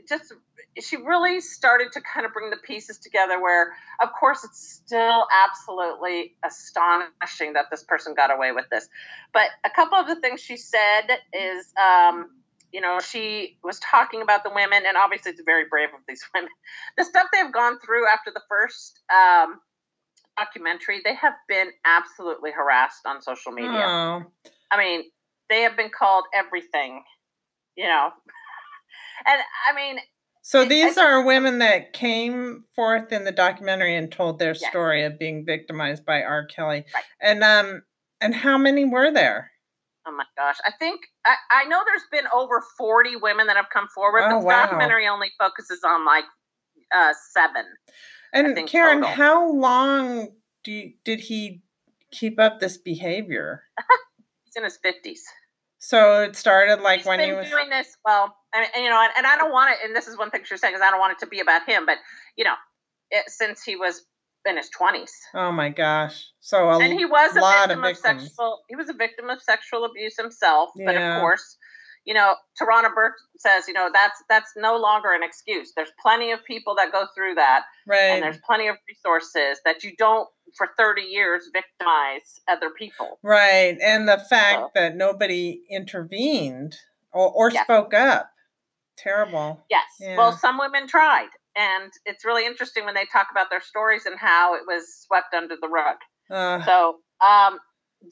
just 0.07 0.33
she 0.79 0.97
really 0.97 1.41
started 1.41 1.91
to 1.91 2.01
kind 2.01 2.25
of 2.25 2.33
bring 2.33 2.49
the 2.49 2.57
pieces 2.57 2.97
together 2.97 3.41
where 3.41 3.73
of 4.01 4.09
course 4.19 4.43
it's 4.43 4.81
still 4.85 5.25
absolutely 5.45 6.35
astonishing 6.45 7.53
that 7.53 7.65
this 7.71 7.83
person 7.83 8.13
got 8.13 8.33
away 8.33 8.51
with 8.51 8.65
this 8.71 8.87
but 9.33 9.47
a 9.65 9.69
couple 9.69 9.97
of 9.97 10.07
the 10.07 10.15
things 10.15 10.39
she 10.39 10.57
said 10.57 11.07
is 11.33 11.73
um, 11.77 12.29
you 12.71 12.81
know 12.81 12.99
she 12.99 13.57
was 13.63 13.79
talking 13.79 14.21
about 14.21 14.43
the 14.43 14.51
women 14.53 14.83
and 14.87 14.97
obviously 14.97 15.31
it's 15.31 15.41
very 15.45 15.65
brave 15.69 15.89
of 15.93 16.01
these 16.07 16.23
women 16.33 16.49
the 16.97 17.03
stuff 17.03 17.27
they've 17.33 17.53
gone 17.53 17.79
through 17.79 18.07
after 18.07 18.31
the 18.31 18.41
first 18.47 18.99
um, 19.11 19.59
documentary 20.37 21.01
they 21.03 21.15
have 21.15 21.33
been 21.47 21.69
absolutely 21.85 22.51
harassed 22.51 23.05
on 23.05 23.21
social 23.21 23.51
media 23.51 23.71
Oh. 23.71 24.23
I 24.71 24.77
mean, 24.77 25.03
they 25.49 25.61
have 25.61 25.77
been 25.77 25.89
called 25.89 26.25
everything, 26.33 27.03
you 27.75 27.85
know. 27.85 28.09
And 29.25 29.41
I 29.69 29.75
mean, 29.75 29.99
So 30.41 30.61
I- 30.61 30.65
these 30.65 30.97
I- 30.97 31.05
are 31.05 31.21
women 31.23 31.59
that 31.59 31.93
came 31.93 32.63
forth 32.75 33.11
in 33.11 33.23
the 33.25 33.31
documentary 33.31 33.95
and 33.95 34.11
told 34.11 34.39
their 34.39 34.53
Yes. 34.55 34.69
story 34.69 35.03
of 35.03 35.17
being 35.19 35.45
victimized 35.45 36.05
by 36.05 36.21
R. 36.23 36.45
Kelly. 36.45 36.85
Right. 36.93 37.03
And 37.21 37.43
um 37.43 37.83
and 38.21 38.33
how 38.35 38.57
many 38.57 38.85
were 38.85 39.11
there? 39.11 39.51
Oh 40.05 40.11
my 40.11 40.23
gosh. 40.37 40.57
I 40.65 40.71
think 40.79 41.01
I, 41.25 41.35
I 41.51 41.63
know 41.65 41.81
there's 41.85 42.07
been 42.11 42.27
over 42.33 42.63
40 42.77 43.17
women 43.17 43.47
that 43.47 43.57
have 43.57 43.69
come 43.73 43.87
forward, 43.93 44.21
Oh, 44.23 44.29
but 44.29 44.39
the 44.39 44.45
wow. 44.45 44.63
documentary 44.63 45.07
only 45.07 45.31
focuses 45.37 45.81
on 45.83 46.05
like 46.05 46.23
uh 46.95 47.13
seven. 47.31 47.65
And 48.33 48.55
think 48.55 48.69
Karen, 48.69 49.01
total. 49.01 49.15
how 49.15 49.51
long 49.51 50.29
do 50.63 50.71
you, 50.71 50.93
did 51.03 51.19
he 51.21 51.61
keep 52.11 52.39
up 52.39 52.59
this 52.59 52.77
behavior? 52.77 53.63
He's 54.45 54.55
in 54.55 54.63
his 54.63 54.77
50s. 54.85 55.19
So 55.79 56.23
it 56.23 56.35
started 56.35 56.81
like 56.81 56.99
He's 56.99 57.07
when 57.07 57.19
he 57.19 57.33
was. 57.33 57.49
doing 57.49 57.69
this. 57.69 57.95
Well, 58.03 58.35
I 58.53 58.61
mean, 58.61 58.69
and, 58.75 58.83
you 58.83 58.89
know, 58.89 59.01
and, 59.01 59.11
and 59.17 59.27
I 59.27 59.37
don't 59.37 59.51
want 59.51 59.71
it. 59.71 59.77
And 59.85 59.95
this 59.95 60.07
is 60.07 60.17
one 60.17 60.31
thing 60.31 60.41
was 60.49 60.59
saying 60.59 60.75
is 60.75 60.81
I 60.81 60.89
don't 60.89 60.99
want 60.99 61.13
it 61.13 61.19
to 61.19 61.27
be 61.27 61.39
about 61.39 61.67
him, 61.67 61.85
but 61.85 61.97
you 62.35 62.43
know, 62.43 62.55
it, 63.11 63.29
since 63.29 63.63
he 63.63 63.75
was 63.75 64.05
in 64.45 64.57
his 64.57 64.69
20s, 64.79 65.11
Oh 65.35 65.51
my 65.51 65.69
gosh! 65.69 66.25
So 66.39 66.69
a 66.69 66.79
and 66.79 66.93
he 66.93 67.05
was 67.05 67.35
a 67.35 67.41
victim 67.41 67.83
of 67.83 67.91
of, 67.91 67.97
sexual. 67.97 68.59
He 68.69 68.75
was 68.75 68.89
a 68.89 68.93
victim 68.93 69.29
of 69.29 69.41
sexual 69.41 69.85
abuse 69.85 70.15
himself. 70.17 70.69
But 70.85 70.95
of 70.95 71.21
course, 71.21 71.56
you 72.07 72.13
know, 72.13 72.35
Tarana 72.59 72.91
Burke 72.95 73.17
says, 73.37 73.67
you 73.67 73.73
know, 73.73 73.89
that's 73.93 74.23
that's 74.29 74.53
no 74.55 74.77
longer 74.77 75.11
an 75.13 75.21
excuse. 75.21 75.73
There's 75.75 75.91
plenty 76.01 76.31
of 76.31 76.43
people 76.45 76.73
that 76.75 76.91
go 76.91 77.05
through 77.13 77.35
that, 77.35 77.63
and 77.91 78.23
there's 78.23 78.39
plenty 78.45 78.67
of 78.67 78.77
resources 78.89 79.59
that 79.65 79.83
you 79.83 79.91
don't 79.97 80.27
for 80.57 80.69
30 80.77 81.01
years 81.01 81.49
victimize 81.53 82.39
other 82.47 82.69
people. 82.69 83.19
right, 83.21 83.77
and 83.83 84.07
the 84.07 84.17
fact 84.17 84.59
So- 84.59 84.71
that 84.75 84.95
nobody 84.95 85.61
intervened 85.69 86.75
or, 87.11 87.29
or 87.31 87.51
spoke 87.51 87.93
up. 87.93 88.31
Terrible. 88.97 89.63
Yes. 89.69 89.83
Yeah. 89.99 90.17
Well, 90.17 90.31
some 90.31 90.57
women 90.57 90.87
tried. 90.87 91.29
And 91.55 91.91
it's 92.05 92.23
really 92.25 92.45
interesting 92.45 92.85
when 92.85 92.93
they 92.95 93.05
talk 93.05 93.27
about 93.31 93.49
their 93.49 93.61
stories 93.61 94.05
and 94.05 94.17
how 94.17 94.55
it 94.55 94.61
was 94.67 95.03
swept 95.05 95.33
under 95.33 95.55
the 95.59 95.67
rug. 95.67 95.97
Uh, 96.29 96.63
So, 96.65 96.99
um, 97.25 97.59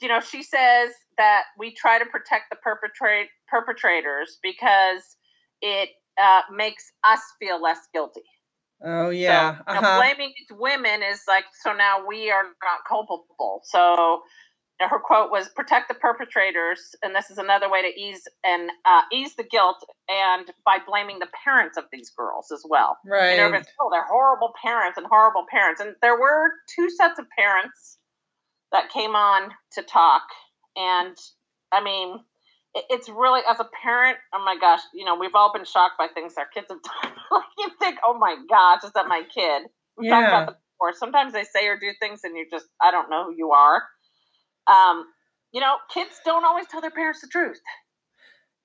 you 0.02 0.08
know, 0.08 0.20
she 0.20 0.44
says 0.44 0.92
that 1.18 1.44
we 1.58 1.74
try 1.74 2.00
to 2.00 2.06
protect 2.06 2.46
the 2.50 2.58
perpetrate 2.58 3.28
perpetrators 3.48 4.38
because 4.44 5.18
it 5.62 5.90
uh, 6.22 6.42
makes 6.54 6.92
us 7.04 7.20
feel 7.40 7.62
less 7.62 7.80
guilty. 7.94 8.24
oh 8.84 9.10
yeah. 9.10 9.58
So, 9.58 9.64
you 9.70 9.74
know, 9.74 9.88
uh-huh. 9.88 9.98
blaming 10.00 10.34
these 10.38 10.58
women 10.58 11.02
is 11.04 11.22
like, 11.28 11.46
so 11.64 11.74
now 11.74 12.06
we 12.06 12.30
are 12.32 12.44
not 12.44 12.80
culpable. 12.88 13.62
So 13.64 14.22
you 14.80 14.86
know, 14.86 14.90
her 14.90 15.00
quote 15.00 15.32
was, 15.32 15.48
"Protect 15.56 15.88
the 15.88 15.94
perpetrators," 15.94 16.96
and 17.02 17.16
this 17.16 17.32
is 17.32 17.38
another 17.38 17.70
way 17.70 17.82
to 17.82 17.98
ease 18.00 18.28
and 18.44 18.70
uh, 18.84 19.04
ease 19.12 19.34
the 19.36 19.44
guilt, 19.44 19.78
and 20.10 20.52
by 20.66 20.80
blaming 20.86 21.20
the 21.20 21.30
parents 21.46 21.78
of 21.78 21.86
these 21.94 22.10
girls 22.10 22.52
as 22.52 22.62
well. 22.68 22.98
You 23.06 23.12
know, 23.12 23.50
Right. 23.52 23.66
oh, 23.80 23.90
they're 23.90 24.04
horrible 24.04 24.54
parents 24.62 24.98
and 24.98 25.08
horrible 25.08 25.46
parents, 25.50 25.80
and 25.80 25.96
there 26.02 26.20
were 26.20 26.52
two 26.75 26.90
sets 26.90 27.20
of 27.20 27.25
parents 27.38 28.00
that 28.75 28.89
came 28.91 29.15
on 29.15 29.51
to 29.74 29.82
talk, 29.84 30.24
and 30.75 31.15
I 31.72 31.82
mean. 31.82 32.20
it- 32.75 32.86
It's 32.89 33.08
really, 33.08 33.39
as 33.50 33.58
a 33.62 33.70
parent, 33.82 34.17
oh 34.34 34.44
my 34.44 34.58
gosh, 34.60 34.82
you 34.94 35.05
know, 35.05 35.15
we've 35.15 35.34
all 35.34 35.53
been 35.53 35.63
shocked 35.63 35.98
by 35.98 36.08
things 36.13 36.34
our 36.38 36.46
kids 36.53 36.67
have 36.70 36.82
done. 36.84 37.13
like 37.32 37.44
you 37.58 37.70
think, 37.79 37.98
oh 38.05 38.17
my 38.20 38.36
gosh, 38.50 38.84
is 38.84 38.91
that 38.98 39.08
my 39.08 39.22
kid? 39.34 39.63
We've 39.98 40.10
talked 40.12 40.24
Yeah. 40.24 40.27
about 40.44 40.48
this 40.50 40.58
before. 40.74 40.91
Sometimes 40.94 41.32
they 41.32 41.46
say 41.46 41.67
or 41.67 41.77
do 41.79 41.91
things 42.01 42.20
and 42.25 42.36
you 42.36 42.46
just, 42.51 42.65
I 42.82 42.91
don't 42.91 43.10
know 43.10 43.24
who 43.27 43.34
you 43.38 43.51
are. 43.51 43.82
Um, 44.67 45.05
you 45.53 45.62
know, 45.62 45.75
kids 45.94 46.20
don't 46.25 46.44
always 46.44 46.67
tell 46.67 46.82
their 46.82 46.91
parents 46.91 47.22
the 47.22 47.27
truth. 47.29 47.62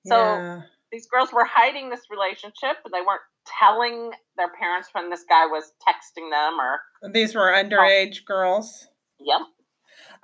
So 0.07 0.17
yeah. 0.17 0.61
these 0.91 1.07
girls 1.07 1.31
were 1.31 1.45
hiding 1.45 1.89
this 1.89 2.01
relationship, 2.09 2.77
but 2.83 2.91
they 2.91 2.99
weren't 3.01 3.21
telling 3.59 4.11
their 4.35 4.49
parents 4.59 4.89
when 4.91 5.09
this 5.09 5.23
guy 5.29 5.45
was 5.45 5.71
texting 5.87 6.29
them 6.31 6.59
or, 6.59 6.81
These 7.13 7.33
were 7.33 7.49
underage 7.53 8.25
girls. 8.25 8.87
yep. 9.21 9.39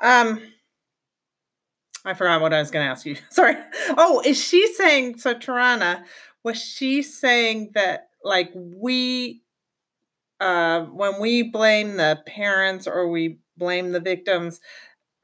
Um, 0.02 0.42
I 2.06 2.14
forgot 2.14 2.42
what 2.42 2.54
I 2.54 2.60
was 2.60 2.72
going 2.72 2.86
to 2.86 2.90
ask 2.92 3.06
you. 3.06 3.16
Sorry. 3.30 3.56
Oh, 3.98 4.22
is 4.26 4.42
she 4.42 4.68
saying 4.74 5.18
so? 5.20 5.34
Tarana 5.34 6.04
was 6.44 6.62
she 6.62 7.02
saying 7.02 7.72
that 7.74 8.10
like 8.24 8.52
we, 8.56 9.42
uh, 10.40 10.82
when 10.84 11.20
we 11.20 11.44
blame 11.44 11.98
the 11.98 12.20
parents 12.26 12.88
or 12.88 13.10
we 13.10 13.40
blame 13.58 13.92
the 13.92 14.00
victims, 14.00 14.60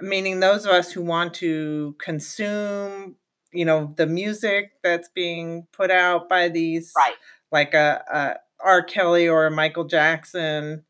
meaning 0.01 0.39
those 0.39 0.65
of 0.65 0.71
us 0.71 0.91
who 0.91 1.01
want 1.03 1.33
to 1.35 1.95
consume, 1.99 3.15
you 3.53 3.65
know, 3.65 3.93
the 3.97 4.07
music 4.07 4.71
that's 4.83 5.09
being 5.09 5.67
put 5.71 5.91
out 5.91 6.27
by 6.29 6.49
these, 6.49 6.91
Right. 6.97 7.15
like 7.51 7.73
a, 7.73 8.03
a 8.11 8.35
R. 8.65 8.83
Kelly 8.83 9.27
or 9.27 9.45
a 9.45 9.51
Michael 9.51 9.85
Jackson. 9.85 10.83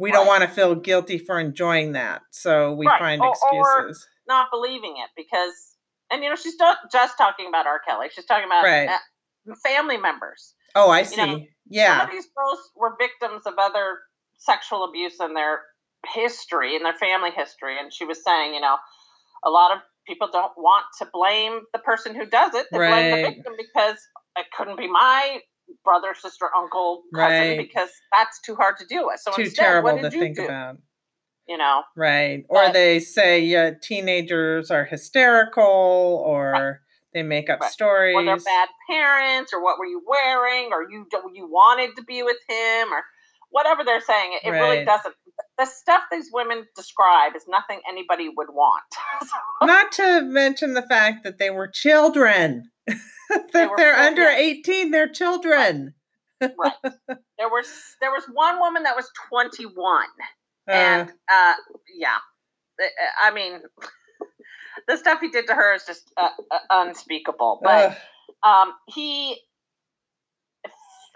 We 0.00 0.10
don't 0.12 0.26
want 0.26 0.42
to 0.42 0.48
feel 0.48 0.74
guilty 0.74 1.18
for 1.18 1.38
enjoying 1.38 1.92
that, 1.92 2.22
so 2.30 2.72
we 2.72 2.86
Right. 2.86 2.98
find 2.98 3.20
Or- 3.22 3.28
or- 3.52 3.80
excuses. 3.80 4.08
Not 4.26 4.50
believing 4.50 4.96
it 4.96 5.10
because, 5.16 5.76
and 6.10 6.22
you 6.22 6.30
know, 6.30 6.36
she's 6.36 6.56
not 6.58 6.78
just 6.90 7.18
talking 7.18 7.46
about 7.48 7.66
R. 7.66 7.80
Kelly. 7.80 8.08
She's 8.10 8.24
talking 8.26 8.46
about 8.46 8.64
Right. 8.64 8.88
uh, 8.88 9.54
family 9.62 9.96
members. 9.96 10.54
oh, 10.76 10.88
I 10.90 11.00
you 11.00 11.04
see. 11.06 11.16
know, 11.16 11.26
Some 11.26 11.46
yeah, 11.66 12.04
of 12.04 12.10
these 12.10 12.28
girls 12.36 12.70
were 12.76 12.94
victims 12.98 13.44
of 13.46 13.54
other 13.58 13.98
sexual 14.36 14.84
abuse 14.84 15.18
in 15.20 15.34
their 15.34 15.64
history, 16.14 16.76
in 16.76 16.82
their 16.84 16.94
family 16.94 17.30
history. 17.32 17.78
And 17.78 17.92
she 17.92 18.04
was 18.04 18.22
saying, 18.24 18.54
you 18.54 18.60
know, 18.60 18.78
a 19.44 19.50
lot 19.50 19.76
of 19.76 19.82
people 20.06 20.28
don't 20.32 20.52
want 20.56 20.86
to 20.98 21.06
blame 21.12 21.60
the 21.72 21.78
person 21.80 22.14
who 22.14 22.24
does 22.24 22.54
it. 22.54 22.68
They 22.70 22.78
blame 22.78 23.10
the 23.10 23.28
victim 23.30 23.54
because 23.56 23.98
it 24.36 24.46
couldn't 24.56 24.76
be 24.78 24.86
my 24.88 25.40
brother, 25.84 26.14
sister, 26.14 26.48
uncle, 26.56 27.02
cousin, 27.14 27.38
Right. 27.38 27.58
because 27.58 27.90
that's 28.12 28.40
too 28.40 28.54
hard 28.56 28.76
to 28.78 28.86
deal 28.86 29.06
with. 29.06 29.20
So 29.20 29.32
too 29.32 29.42
instead, 29.42 29.62
terrible 29.64 29.92
what 29.94 30.10
to 30.10 30.16
you 30.16 30.22
think 30.22 30.36
do? 30.36 30.44
about. 30.44 30.76
You 31.46 31.56
know, 31.58 31.82
Right. 31.96 32.44
Or 32.48 32.64
But- 32.66 32.72
they 32.74 33.00
say 33.00 33.40
yeah, 33.40 33.70
teenagers 33.82 34.70
are 34.70 34.84
hysterical 34.84 36.22
or 36.24 36.80
they 37.12 37.22
make 37.24 37.50
up 37.50 37.60
Right. 37.60 37.72
stories. 37.72 38.14
were 38.14 38.24
there 38.24 38.36
bad 38.36 38.68
parents, 38.88 39.52
or 39.52 39.60
what 39.60 39.78
were 39.78 39.86
you 39.86 40.00
wearing, 40.06 40.72
or 40.72 40.88
you 40.88 41.06
you 41.34 41.46
wanted 41.50 41.96
to 41.96 42.02
be 42.04 42.22
with 42.22 42.36
him, 42.48 42.92
or 42.92 43.04
whatever 43.48 43.82
they're 43.82 44.00
saying. 44.00 44.38
It, 44.44 44.46
it 44.48 44.50
really 44.52 44.84
doesn't. 44.84 45.14
The 45.58 45.64
stuff 45.66 46.04
these 46.12 46.30
women 46.32 46.68
describe 46.76 47.34
is 47.34 47.44
nothing 47.48 47.80
anybody 47.88 48.28
would 48.28 48.50
want. 48.50 48.84
Not 49.62 49.90
to 49.92 50.20
mention 50.22 50.74
the 50.74 50.82
fact 50.82 51.24
that 51.24 51.38
they 51.38 51.50
were 51.50 51.66
children. 51.66 52.70
if 53.36 53.52
They 53.52 53.66
were 53.66 53.76
they're 53.76 53.94
under 53.94 54.22
yeah. 54.22 54.36
18, 54.36 54.90
they're 54.90 55.08
children. 55.08 55.94
right. 56.40 56.72
There 56.82 57.48
was 57.48 57.66
there 58.00 58.10
was 58.10 58.24
one 58.32 58.58
woman 58.60 58.82
that 58.84 58.96
was 58.96 59.10
21, 59.28 60.04
Uh, 60.68 60.72
and 60.72 61.10
uh, 61.32 61.54
yeah, 61.96 62.16
Uh, 62.82 62.86
I 63.22 63.30
mean, 63.32 63.60
the 64.88 64.96
stuff 64.96 65.20
he 65.20 65.28
did 65.30 65.46
to 65.48 65.54
her 65.54 65.74
is 65.74 65.84
just 65.86 66.12
uh, 66.16 66.30
uh, 66.50 66.58
unspeakable. 66.70 67.60
But 67.62 67.98
um, 68.42 68.72
he 68.88 69.38
f- 70.64 70.72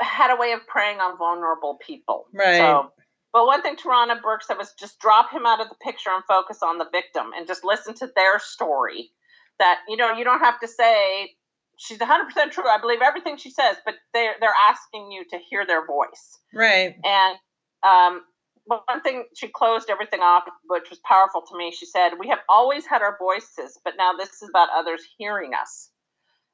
had 0.07 0.31
a 0.33 0.37
way 0.37 0.53
of 0.53 0.67
preying 0.67 1.01
on 1.01 1.17
vulnerable 1.19 1.79
people. 1.87 2.27
Right. 2.35 2.59
So, 2.59 2.93
but 3.33 3.47
one 3.47 3.63
thing 3.63 3.77
Tarana 3.77 4.21
Burke 4.23 4.43
said 4.43 4.59
was 4.59 4.73
just 4.79 4.99
drop 5.01 5.31
him 5.33 5.47
out 5.47 5.61
of 5.61 5.69
the 5.69 5.75
picture 5.83 6.11
and 6.15 6.23
focus 6.29 6.59
on 6.63 6.79
the 6.79 6.87
victim 6.93 7.31
and 7.37 7.47
just 7.47 7.65
listen 7.65 7.95
to 7.95 8.11
their 8.15 8.39
story. 8.39 9.11
That 9.59 9.81
you 9.89 9.97
know, 9.97 10.13
you 10.13 10.25
don't 10.25 10.41
have 10.41 10.61
to 10.61 10.69
say 10.69 11.31
she's 11.79 11.99
100 12.01 12.25
percent 12.27 12.53
true. 12.53 12.69
I 12.69 12.79
believe 12.81 13.01
everything 13.03 13.37
she 13.37 13.51
says, 13.51 13.77
but 13.85 13.95
they're 14.13 14.35
they're 14.41 14.55
asking 14.69 15.11
you 15.11 15.25
to 15.31 15.39
hear 15.39 15.67
their 15.67 15.87
voice. 15.87 16.39
right. 16.55 16.97
And 17.05 17.39
um, 17.87 18.23
one 18.65 19.01
thing 19.03 19.25
she 19.37 19.49
closed 19.49 19.91
everything 19.91 20.21
off, 20.21 20.45
which 20.67 20.89
was 20.91 20.99
powerful 21.01 21.43
to 21.43 21.57
me. 21.57 21.71
She 21.73 21.87
said, 21.87 22.13
"We 22.19 22.29
have 22.29 22.41
always 22.49 22.87
had 22.87 23.03
our 23.03 23.17
voices, 23.19 23.79
but 23.85 23.95
now 23.99 24.13
this 24.13 24.43
is 24.43 24.49
about 24.49 24.69
others 24.75 25.03
hearing 25.19 25.53
us." 25.55 25.91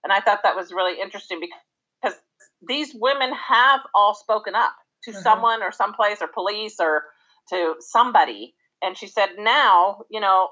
And 0.02 0.12
I 0.12 0.20
thought 0.20 0.40
that 0.42 0.56
was 0.56 0.72
really 0.72 1.00
interesting 1.00 1.40
because 1.40 2.16
these 2.66 2.94
women 2.94 3.32
have 3.34 3.80
all 3.94 4.14
spoken 4.14 4.54
up 4.54 4.74
to 5.04 5.10
Mhm. 5.12 5.22
someone 5.22 5.62
or 5.62 5.72
someplace 5.72 6.20
or 6.20 6.28
police 6.28 6.80
or 6.80 7.04
to 7.50 7.76
somebody. 7.80 8.54
And 8.82 8.96
she 8.96 9.06
said, 9.06 9.36
"Now, 9.38 10.02
you 10.10 10.20
know, 10.20 10.48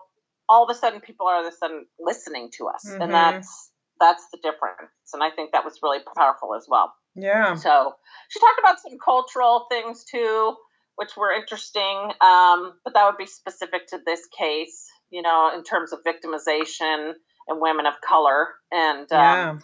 all 0.48 0.64
of 0.64 0.70
a 0.70 0.78
sudden, 0.78 1.00
people 1.00 1.26
are 1.26 1.36
all 1.36 1.46
of 1.46 1.52
a 1.52 1.56
sudden 1.56 1.86
listening 1.98 2.50
to 2.52 2.68
us, 2.68 2.84
Mhm. 2.84 3.00
and 3.04 3.14
that's 3.14 3.72
that's 4.00 4.26
the 4.32 4.38
difference." 4.42 4.90
And 5.12 5.22
I 5.22 5.30
think 5.30 5.52
that 5.52 5.64
was 5.64 5.78
really 5.82 6.00
powerful 6.16 6.54
as 6.54 6.66
well. 6.68 6.94
Yeah. 7.14 7.54
So 7.54 7.94
she 8.28 8.40
talked 8.40 8.58
about 8.58 8.80
some 8.80 8.98
cultural 9.04 9.66
things 9.70 10.04
too, 10.04 10.56
which 10.96 11.16
were 11.16 11.32
interesting. 11.32 12.12
Um, 12.20 12.74
but 12.84 12.94
that 12.94 13.04
would 13.06 13.18
be 13.18 13.26
specific 13.26 13.86
to 13.88 13.98
this 14.04 14.26
case, 14.36 14.86
you 15.10 15.22
know, 15.22 15.50
in 15.54 15.62
terms 15.64 15.92
of 15.92 16.00
victimization 16.04 17.12
and 17.48 17.60
women 17.60 17.86
of 17.86 17.94
color 18.06 18.48
and, 18.70 19.10
um, 19.12 19.18
Yeah. 19.18 19.58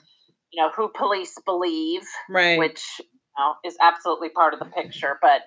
you 0.52 0.62
know, 0.62 0.70
who 0.70 0.88
police 0.88 1.36
believe, 1.44 2.06
Right. 2.28 2.58
which 2.58 2.82
you 3.00 3.06
know, 3.38 3.54
is 3.64 3.76
absolutely 3.80 4.30
part 4.30 4.54
of 4.54 4.58
the 4.60 4.66
picture. 4.66 5.18
But 5.20 5.42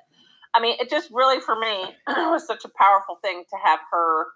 I 0.53 0.59
mean, 0.61 0.77
it 0.79 0.89
just 0.89 1.09
really, 1.11 1.39
for 1.39 1.55
me, 1.57 1.95
was 2.07 2.47
such 2.47 2.65
a 2.65 2.69
powerful 2.69 3.17
thing 3.21 3.43
to 3.49 3.57
have 3.63 3.79
her 3.91 4.27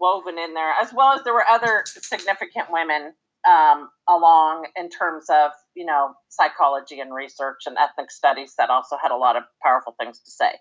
woven 0.00 0.38
in 0.38 0.54
there, 0.54 0.72
as 0.80 0.92
well 0.92 1.12
as 1.12 1.22
there 1.24 1.34
were 1.34 1.46
other 1.46 1.84
significant 1.86 2.70
women 2.70 3.14
um, 3.50 3.88
along 4.08 4.66
in 4.76 4.88
terms 4.88 5.26
of 5.28 5.50
you 5.74 5.84
know 5.84 6.14
psychology 6.28 7.00
and 7.00 7.14
research 7.14 7.62
and 7.66 7.76
ethnic 7.78 8.10
studies 8.10 8.54
that 8.58 8.70
also 8.70 8.96
had 9.02 9.10
a 9.10 9.16
lot 9.16 9.36
of 9.36 9.42
powerful 9.62 9.94
things 9.98 10.20
to 10.20 10.30
say. 10.30 10.52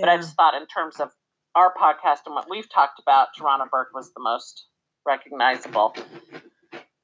But 0.00 0.08
I 0.08 0.16
just 0.16 0.34
thought 0.36 0.54
in 0.54 0.66
terms 0.66 1.00
of 1.00 1.10
our 1.54 1.72
podcast 1.74 2.26
and 2.26 2.34
what 2.34 2.48
we've 2.50 2.70
talked 2.70 3.00
about, 3.00 3.28
Tarana 3.38 3.68
Burke 3.70 3.90
was 3.94 4.12
the 4.14 4.20
most 4.20 4.66
recognizable. 5.06 5.94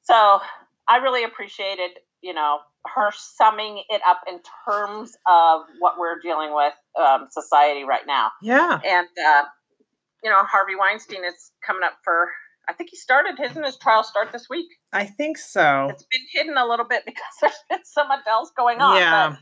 So 0.02 0.40
I 0.88 0.96
really 0.96 1.24
appreciated, 1.24 1.90
you 2.22 2.34
know, 2.34 2.58
her 2.86 3.10
summing 3.14 3.82
it 3.88 4.00
up 4.06 4.22
in 4.28 4.40
terms 4.66 5.16
of 5.30 5.62
what 5.78 5.98
we're 5.98 6.18
dealing 6.20 6.54
with 6.54 6.72
um, 7.00 7.28
society 7.30 7.84
right 7.84 8.06
now. 8.06 8.32
Yeah. 8.42 8.80
And 8.84 9.06
uh, 9.24 9.44
you 10.22 10.30
know, 10.30 10.42
Harvey 10.44 10.74
Weinstein 10.78 11.24
is 11.24 11.52
coming 11.66 11.82
up 11.84 11.94
for. 12.04 12.28
I 12.70 12.72
think 12.72 12.90
he 12.90 12.96
started 12.96 13.36
his 13.36 13.56
and 13.56 13.66
his 13.66 13.76
trial 13.76 14.04
start 14.04 14.30
this 14.30 14.46
week. 14.48 14.68
I 14.92 15.04
think 15.04 15.38
so. 15.38 15.88
It's 15.90 16.04
been 16.04 16.20
hidden 16.32 16.56
a 16.56 16.64
little 16.64 16.86
bit 16.86 17.02
because 17.06 17.24
there's 17.40 17.64
been 17.68 17.84
so 17.84 18.06
much 18.06 18.20
else 18.28 18.52
going 18.56 18.80
on. 18.80 18.96
Yeah. 18.96 19.36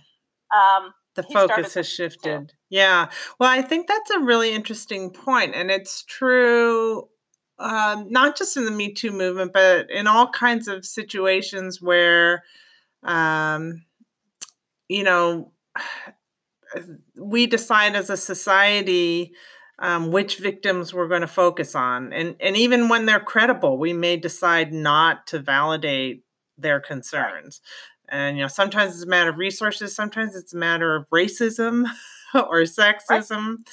But, 0.51 0.59
um, 0.59 0.95
the 1.15 1.23
focus 1.25 1.57
has 1.57 1.75
this 1.75 1.89
too. 1.89 1.95
shifted. 1.97 2.53
Yeah. 2.71 3.11
Well, 3.39 3.51
I 3.51 3.61
think 3.61 3.87
that's 3.87 4.11
a 4.13 4.21
really 4.21 4.53
interesting 4.53 5.11
point, 5.11 5.55
and 5.55 5.71
it's 5.71 6.05
true. 6.05 7.09
Um, 7.59 8.07
not 8.09 8.39
just 8.39 8.57
in 8.57 8.65
the 8.65 8.71
Me 8.71 8.95
Too 8.95 9.11
movement, 9.11 9.53
but 9.53 9.91
in 9.91 10.07
all 10.07 10.31
kinds 10.31 10.69
of 10.69 10.87
situations 10.87 11.83
where, 11.83 12.45
um, 13.03 13.83
you 14.89 15.03
know, 15.03 15.53
we 17.17 17.47
decide 17.47 17.95
as 17.97 18.11
a 18.11 18.17
society 18.17 19.35
um, 19.79 20.11
which 20.11 20.39
victims 20.39 20.93
we're 20.93 21.09
going 21.09 21.21
to 21.21 21.27
focus 21.27 21.75
on, 21.75 22.13
and 22.13 22.37
and 22.41 22.57
even 22.57 22.89
when 22.89 23.07
they're 23.07 23.21
credible, 23.21 23.79
we 23.79 23.93
may 23.93 24.17
decide 24.17 24.73
not 24.73 25.27
to 25.29 25.39
validate 25.39 26.25
their 26.57 26.81
concerns. 26.81 27.61
And 28.09 28.37
you 28.37 28.43
know, 28.45 28.49
sometimes 28.49 28.95
it's 28.95 29.05
a 29.05 29.07
matter 29.07 29.31
of 29.31 29.37
resources, 29.39 29.95
sometimes 29.95 30.35
it's 30.35 30.55
a 30.55 30.57
matter 30.57 30.97
of 30.97 31.09
racism 31.11 31.85
or 32.35 32.63
sexism. 32.63 33.31
Um, 33.37 33.65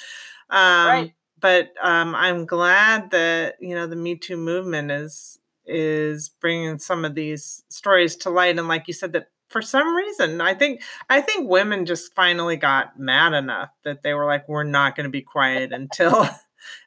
Right. 0.49 1.13
But 1.39 1.73
um, 1.83 2.15
I'm 2.15 2.45
glad 2.45 3.11
that 3.11 3.55
you 3.59 3.75
know 3.75 3.87
the 3.87 3.95
Me 3.95 4.15
Too 4.15 4.37
movement 4.37 4.89
is 4.91 5.37
is 5.65 6.29
bringing 6.29 6.79
some 6.79 7.05
of 7.05 7.15
these 7.15 7.63
stories 7.69 8.15
to 8.17 8.29
light, 8.29 8.57
and 8.57 8.67
like 8.67 8.87
you 8.87 8.93
said, 8.93 9.13
that 9.13 9.27
for 9.55 9.61
some 9.61 9.95
reason, 9.95 10.41
I 10.41 10.53
think 10.53 10.81
I 11.09 11.21
think 11.21 11.49
women 11.49 11.85
just 11.85 12.13
finally 12.13 12.57
got 12.57 12.99
mad 12.99 13.31
enough 13.31 13.69
that 13.85 14.03
they 14.03 14.13
were 14.13 14.25
like, 14.25 14.49
"We're 14.49 14.63
not 14.65 14.97
going 14.97 15.05
to 15.05 15.09
be 15.09 15.21
quiet 15.21 15.71
until." 15.71 16.27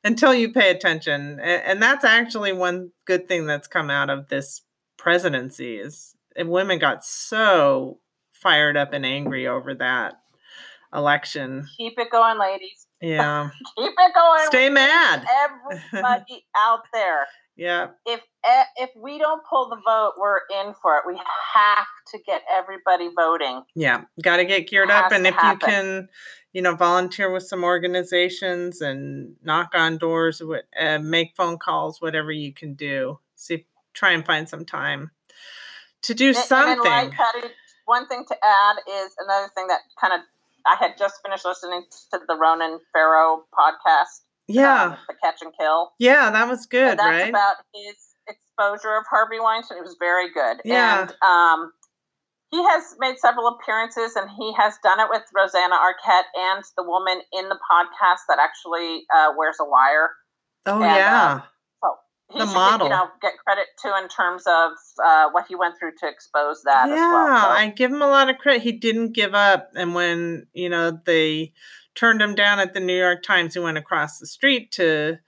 until 0.02 0.34
you 0.34 0.52
pay 0.52 0.70
attention 0.70 1.38
and, 1.38 1.40
and 1.40 1.80
that's 1.82 2.04
actually 2.04 2.52
one 2.52 2.90
good 3.04 3.28
thing 3.28 3.46
that's 3.46 3.68
come 3.68 3.90
out 3.90 4.10
of 4.10 4.26
this 4.28 4.62
presidency 4.96 5.76
is 5.76 6.16
and 6.34 6.48
women 6.50 6.80
got 6.80 7.04
so 7.04 8.00
fired 8.32 8.76
up 8.76 8.92
and 8.92 9.06
angry 9.06 9.46
over 9.46 9.74
that 9.74 10.14
election 10.92 11.68
keep 11.76 11.96
it 11.96 12.10
going, 12.10 12.38
ladies. 12.40 12.86
yeah 13.00 13.50
Keep 13.78 13.92
it 13.96 14.14
going. 14.14 14.46
stay 14.46 14.68
mad 14.68 15.24
Everybody 15.44 16.44
out 16.56 16.80
there. 16.92 17.26
yeah 17.56 17.88
If 18.04 18.18
eh, 18.18 18.37
if 18.76 18.90
we 18.96 19.18
don't 19.18 19.42
pull 19.48 19.68
the 19.68 19.76
vote, 19.86 20.12
we're 20.18 20.40
in 20.60 20.74
for 20.82 20.96
it. 20.96 21.02
We 21.06 21.16
have 21.54 21.86
to 22.12 22.18
get 22.26 22.42
everybody 22.50 23.08
voting. 23.14 23.62
yeah 23.74 24.02
got 24.22 24.36
to 24.38 24.44
get 24.44 24.66
geared 24.68 24.90
up 24.90 25.12
and 25.12 25.26
if 25.26 25.34
you 25.42 25.56
can 25.58 26.08
you 26.52 26.62
know 26.62 26.74
volunteer 26.74 27.30
with 27.30 27.42
some 27.42 27.62
organizations 27.64 28.80
and 28.80 29.34
knock 29.42 29.72
on 29.74 29.98
doors 29.98 30.40
uh, 30.80 30.98
make 30.98 31.34
phone 31.36 31.58
calls 31.58 32.00
whatever 32.00 32.32
you 32.32 32.52
can 32.52 32.72
do 32.74 33.18
see 33.34 33.66
try 33.92 34.12
and 34.12 34.24
find 34.24 34.48
some 34.48 34.64
time 34.64 35.10
to 36.02 36.14
do 36.14 36.28
And- 36.28 36.36
And 36.36 36.44
something 36.46 36.82
then, 36.82 37.08
like, 37.08 37.12
Patty, 37.12 37.48
one 37.84 38.06
thing 38.08 38.24
to 38.28 38.36
add 38.42 38.76
is 38.88 39.14
another 39.18 39.48
thing 39.54 39.66
that 39.68 39.80
kind 40.00 40.14
of 40.14 40.20
I 40.66 40.76
had 40.76 40.96
just 40.98 41.20
finished 41.24 41.44
listening 41.44 41.84
to 42.12 42.20
the 42.26 42.36
Ronan 42.36 42.78
Farrow 42.92 43.44
podcast. 43.52 44.22
yeah 44.46 44.82
um, 44.84 44.96
the 45.08 45.14
Catch 45.22 45.42
and 45.42 45.52
Kill. 45.58 45.92
yeah 45.98 46.30
that 46.30 46.48
was 46.48 46.64
good 46.66 46.90
and 46.92 46.98
that's 46.98 47.22
right 47.22 47.28
about 47.28 47.56
his 47.74 47.96
exposure 48.28 48.96
of 48.96 49.04
Harvey 49.10 49.40
Weinstein. 49.40 49.78
It 49.78 49.82
was 49.82 49.96
very 49.98 50.32
good. 50.32 50.58
Yeah. 50.64 51.02
And 51.02 51.14
um, 51.22 51.72
he 52.50 52.62
has 52.62 52.94
made 52.98 53.18
several 53.18 53.48
appearances, 53.48 54.16
and 54.16 54.28
he 54.30 54.52
has 54.56 54.74
done 54.82 55.00
it 55.00 55.08
with 55.10 55.22
Rosanna 55.34 55.74
Arquette 55.74 56.28
and 56.34 56.64
the 56.76 56.84
woman 56.84 57.20
in 57.32 57.48
the 57.48 57.58
podcast 57.70 58.24
that 58.28 58.38
actually 58.40 59.04
uh, 59.14 59.32
wears 59.36 59.56
a 59.60 59.64
wire. 59.64 60.10
oh 60.66 60.76
and, 60.76 60.84
uh, 60.84 60.86
yeah 60.86 61.40
He 62.30 62.38
The 62.38 62.46
should 62.46 62.54
model. 62.54 62.88
Get, 62.88 62.94
you 62.94 63.00
know, 63.00 63.10
get 63.22 63.32
credit 63.38 63.66
too 63.82 63.92
in 64.02 64.08
terms 64.08 64.44
of 64.46 64.72
uh, 65.02 65.30
what 65.30 65.46
he 65.48 65.54
went 65.54 65.76
through 65.78 65.92
to 66.00 66.08
expose 66.08 66.62
that 66.64 66.88
yeah, 66.88 66.94
as 66.94 66.98
well. 66.98 67.40
So, 67.42 67.48
I 67.48 67.68
give 67.70 67.90
him 67.90 68.02
a 68.02 68.08
lot 68.08 68.28
of 68.28 68.36
credit. 68.36 68.62
He 68.62 68.72
didn't 68.72 69.12
give 69.12 69.34
up, 69.34 69.70
and 69.74 69.94
when 69.94 70.46
you 70.52 70.68
know 70.68 70.98
they 71.06 71.52
turned 71.94 72.20
him 72.20 72.34
down 72.34 72.60
at 72.60 72.74
the 72.74 72.80
New 72.80 72.96
York 72.96 73.22
Times, 73.22 73.54
he 73.54 73.60
went 73.60 73.78
across 73.78 74.18
the 74.18 74.26
street 74.26 74.70
to 74.72 75.18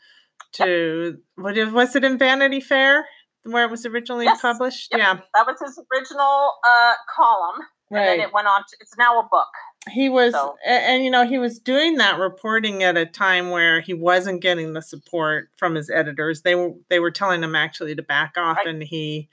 to 0.52 1.18
what 1.36 1.56
was 1.72 1.96
it 1.96 2.04
in 2.04 2.18
Vanity 2.18 2.60
Fair 2.60 3.06
where 3.44 3.64
it 3.64 3.70
was 3.70 3.86
originally 3.86 4.26
Yes. 4.26 4.40
published? 4.42 4.88
Yep. 4.92 4.98
Yeah, 5.00 5.14
that 5.34 5.46
was 5.46 5.56
his 5.64 5.78
original 5.94 6.52
uh, 6.66 6.92
column, 7.14 7.60
right. 7.90 8.00
and 8.00 8.08
then 8.08 8.20
it 8.28 8.32
went 8.34 8.46
on. 8.46 8.60
To, 8.60 8.76
it's 8.80 8.96
now 8.98 9.18
a 9.18 9.22
book. 9.30 9.46
he 9.90 10.08
was 10.10 10.34
So- 10.34 10.56
a- 10.66 10.68
and, 10.70 11.04
you 11.04 11.10
know 11.10 11.26
he 11.26 11.38
was 11.38 11.58
doing 11.58 11.96
that 11.96 12.18
reporting 12.18 12.82
at 12.82 12.96
a 12.98 13.06
time 13.06 13.48
where 13.50 13.80
he 13.80 13.94
wasn't 13.94 14.42
getting 14.42 14.74
the 14.74 14.82
support 14.82 15.48
from 15.56 15.74
his 15.74 15.88
editors 15.88 16.42
they 16.42 16.54
were 16.54 16.72
they 16.90 17.00
were 17.00 17.10
telling 17.10 17.42
him 17.42 17.54
actually 17.56 17.94
to 17.94 18.02
back 18.02 18.34
off 18.36 18.58
Right. 18.58 18.66
and 18.66 18.82
he 18.82 19.30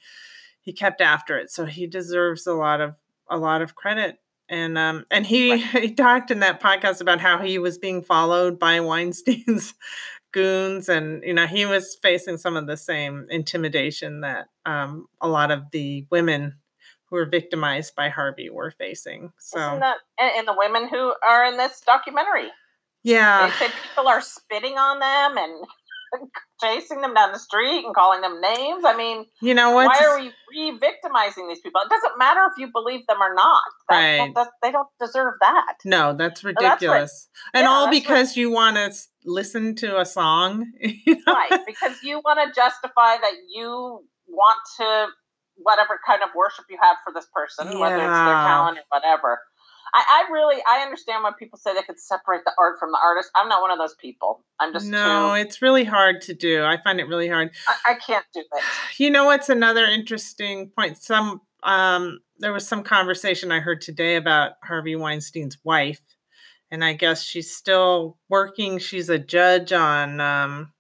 he 0.62 0.72
kept 0.72 1.02
after 1.02 1.38
it 1.38 1.52
so 1.52 1.66
he 1.66 1.86
deserves 1.86 2.48
a 2.48 2.54
lot 2.54 2.80
of 2.80 2.96
a 3.30 3.38
lot 3.38 3.62
of 3.62 3.76
credit 3.76 4.20
and 4.48 4.78
um 4.78 5.04
and 5.12 5.26
he 5.26 5.52
Right. 5.52 5.62
he 5.84 5.94
talked 5.94 6.32
in 6.32 6.40
that 6.40 6.62
podcast 6.62 7.02
about 7.02 7.20
how 7.20 7.40
he 7.40 7.60
was 7.60 7.78
being 7.78 8.02
followed 8.02 8.58
by 8.58 8.80
Weinstein's 8.80 9.74
goons 10.38 10.88
and 10.88 11.24
you 11.24 11.34
know 11.34 11.48
he 11.48 11.66
was 11.66 11.98
facing 12.00 12.38
some 12.38 12.56
of 12.56 12.68
the 12.68 12.78
same 12.78 13.26
intimidation 13.32 14.22
that 14.22 14.50
um 14.68 15.08
a 15.20 15.28
lot 15.28 15.50
of 15.50 15.64
the 15.72 16.06
women 16.12 16.54
who 17.10 17.16
were 17.16 17.26
victimized 17.26 17.96
by 17.96 18.10
Harvey 18.10 18.48
were 18.52 18.70
facing 18.70 19.32
so 19.40 19.60
Isn't 19.60 19.80
that 19.80 19.98
and, 20.20 20.32
and 20.38 20.48
the 20.48 20.56
women 20.56 20.88
who 20.88 21.16
are 21.28 21.46
in 21.46 21.58
this 21.58 21.82
documentary? 21.82 22.50
yeah 23.04 23.48
They 23.48 23.54
said 23.54 23.72
people 23.88 24.08
are 24.08 24.22
spitting 24.22 24.78
on 24.78 25.00
them 25.00 25.44
and 25.44 25.66
chasing 26.62 27.02
them 27.02 27.14
down 27.14 27.32
the 27.32 27.40
street 27.40 27.86
and 27.86 27.94
calling 27.96 28.22
them 28.22 28.40
names. 28.42 28.84
I 28.86 28.96
mean, 28.98 29.26
You 29.42 29.54
know 29.54 29.72
what? 29.72 29.88
why 29.88 30.06
are 30.06 30.20
we 30.20 30.32
re-victimizing 30.52 31.48
these 31.48 31.60
people? 31.60 31.82
It 31.82 31.90
doesn't 31.90 32.18
matter 32.18 32.42
if 32.52 32.58
you 32.58 32.70
believe 32.72 33.06
them 33.08 33.22
or 33.22 33.34
not. 33.34 33.64
That, 33.90 34.20
Right. 34.20 34.36
that- 34.36 34.52
they 34.62 34.72
don't 34.72 34.88
deserve 35.00 35.36
that. 35.42 35.76
No, 35.86 36.14
that's 36.14 36.44
what- 36.44 36.56
ridiculous. 36.60 37.30
and 37.54 37.64
yeah, 37.64 37.70
all 37.70 37.86
that's 37.86 37.96
what- 37.96 38.02
because 38.02 38.38
you 38.38 38.50
want 38.52 38.76
to 38.78 38.92
listen 39.26 39.76
to 39.76 40.00
a 40.00 40.06
song. 40.06 40.72
you 40.82 41.16
know? 41.26 41.34
Right. 41.34 41.66
Because 41.66 42.02
you 42.04 42.20
want 42.24 42.40
to 42.42 42.54
justify 42.60 43.18
that 43.18 43.34
you 43.50 44.06
want 44.28 44.58
to 44.78 45.08
whatever 45.60 46.00
kind 46.06 46.22
of 46.22 46.30
worship 46.36 46.66
you 46.70 46.78
have 46.82 46.98
for 47.04 47.12
this 47.12 47.26
person, 47.34 47.80
whether 47.80 47.96
it's 47.96 48.04
their 48.04 48.10
talent 48.12 48.78
or 48.78 48.84
whatever. 48.90 49.40
I, 49.94 50.24
I 50.28 50.32
really 50.32 50.62
I 50.68 50.80
understand 50.80 51.24
why 51.24 51.32
people 51.38 51.58
say 51.58 51.74
they 51.74 51.82
could 51.82 52.00
separate 52.00 52.44
the 52.46 52.52
art 52.60 52.78
from 52.80 52.92
the 52.92 53.00
artist. 53.04 53.30
I'm 53.36 53.48
not 53.48 53.62
one 53.62 53.72
of 53.72 53.78
those 53.78 53.96
people. 53.96 54.44
I'm 54.60 54.74
just 54.74 54.90
No, 54.90 55.34
too 55.34 55.42
it's 55.42 55.62
really 55.62 55.84
hard 55.84 56.22
to 56.22 56.34
do. 56.34 56.64
I 56.64 56.78
find 56.82 57.00
it 57.00 57.08
really 57.08 57.28
hard. 57.28 57.52
I, 57.68 57.92
I 57.92 57.96
can't 57.96 58.26
do 58.34 58.42
it. 58.42 58.64
You 58.98 59.12
know 59.12 59.26
what's 59.26 59.50
another 59.50 59.86
interesting 59.86 60.70
point? 60.70 60.98
Some 60.98 61.42
um 61.64 62.20
there 62.40 62.54
was 62.54 62.68
some 62.68 62.84
conversation 62.84 63.52
I 63.52 63.60
heard 63.60 63.82
today 63.82 64.16
about 64.16 64.54
Harvey 64.64 64.96
Weinstein's 64.96 65.58
wife. 65.64 66.02
And 66.70 66.84
I 66.84 66.94
guess 66.94 67.24
she's 67.24 67.56
still 67.56 68.18
working. 68.30 68.78
She's 68.78 69.10
a 69.10 69.20
judge 69.20 69.72
on 69.72 70.20
um 70.20 70.74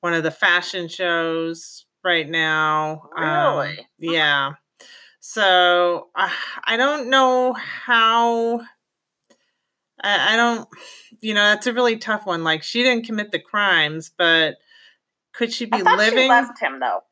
one 0.00 0.14
of 0.14 0.22
the 0.22 0.30
fashion 0.30 0.88
shows 0.88 1.86
right 2.04 2.28
now. 2.28 3.10
Um, 3.16 3.58
Really? 3.58 3.88
yeah. 3.98 4.52
So 5.20 6.08
uh, 6.16 6.30
I 6.64 6.76
don't 6.76 7.08
know 7.10 7.52
how. 7.52 8.60
I, 10.02 10.34
I 10.34 10.36
don't, 10.36 10.68
you 11.20 11.34
know, 11.34 11.42
that's 11.42 11.66
a 11.66 11.74
really 11.74 11.98
tough 11.98 12.26
one. 12.26 12.42
Like 12.42 12.62
she 12.62 12.82
didn't 12.82 13.04
commit 13.06 13.30
the 13.30 13.38
crimes, 13.38 14.10
but 14.16 14.56
could 15.32 15.52
she 15.52 15.66
be 15.66 15.82
living? 15.82 16.18
she 16.22 16.28
left 16.28 16.58
him 16.58 16.80
though. 16.80 17.04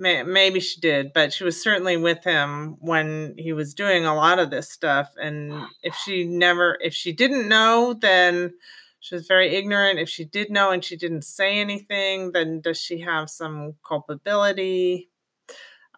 May- 0.00 0.24
Maybe 0.24 0.60
she 0.60 0.80
did, 0.80 1.12
but 1.12 1.32
she 1.32 1.44
was 1.44 1.60
certainly 1.62 1.96
with 1.96 2.24
him 2.24 2.76
when 2.80 3.34
he 3.38 3.52
was 3.52 3.74
doing 3.74 4.04
a 4.04 4.14
lot 4.14 4.38
of 4.38 4.50
this 4.50 4.68
stuff. 4.70 5.10
And 5.20 5.66
if 5.82 5.94
she 5.94 6.24
never, 6.24 6.76
if 6.80 6.92
she 6.94 7.12
didn't 7.12 7.48
know, 7.48 7.94
then 7.94 8.54
she 9.00 9.14
was 9.14 9.26
very 9.26 9.54
ignorant. 9.54 9.98
If 10.00 10.08
she 10.08 10.24
did 10.24 10.50
know 10.50 10.70
and 10.70 10.84
she 10.84 10.96
didn't 10.96 11.22
say 11.22 11.58
anything, 11.60 12.32
then 12.32 12.60
does 12.60 12.80
she 12.80 13.00
have 13.00 13.30
some 13.30 13.74
culpability? 13.86 15.08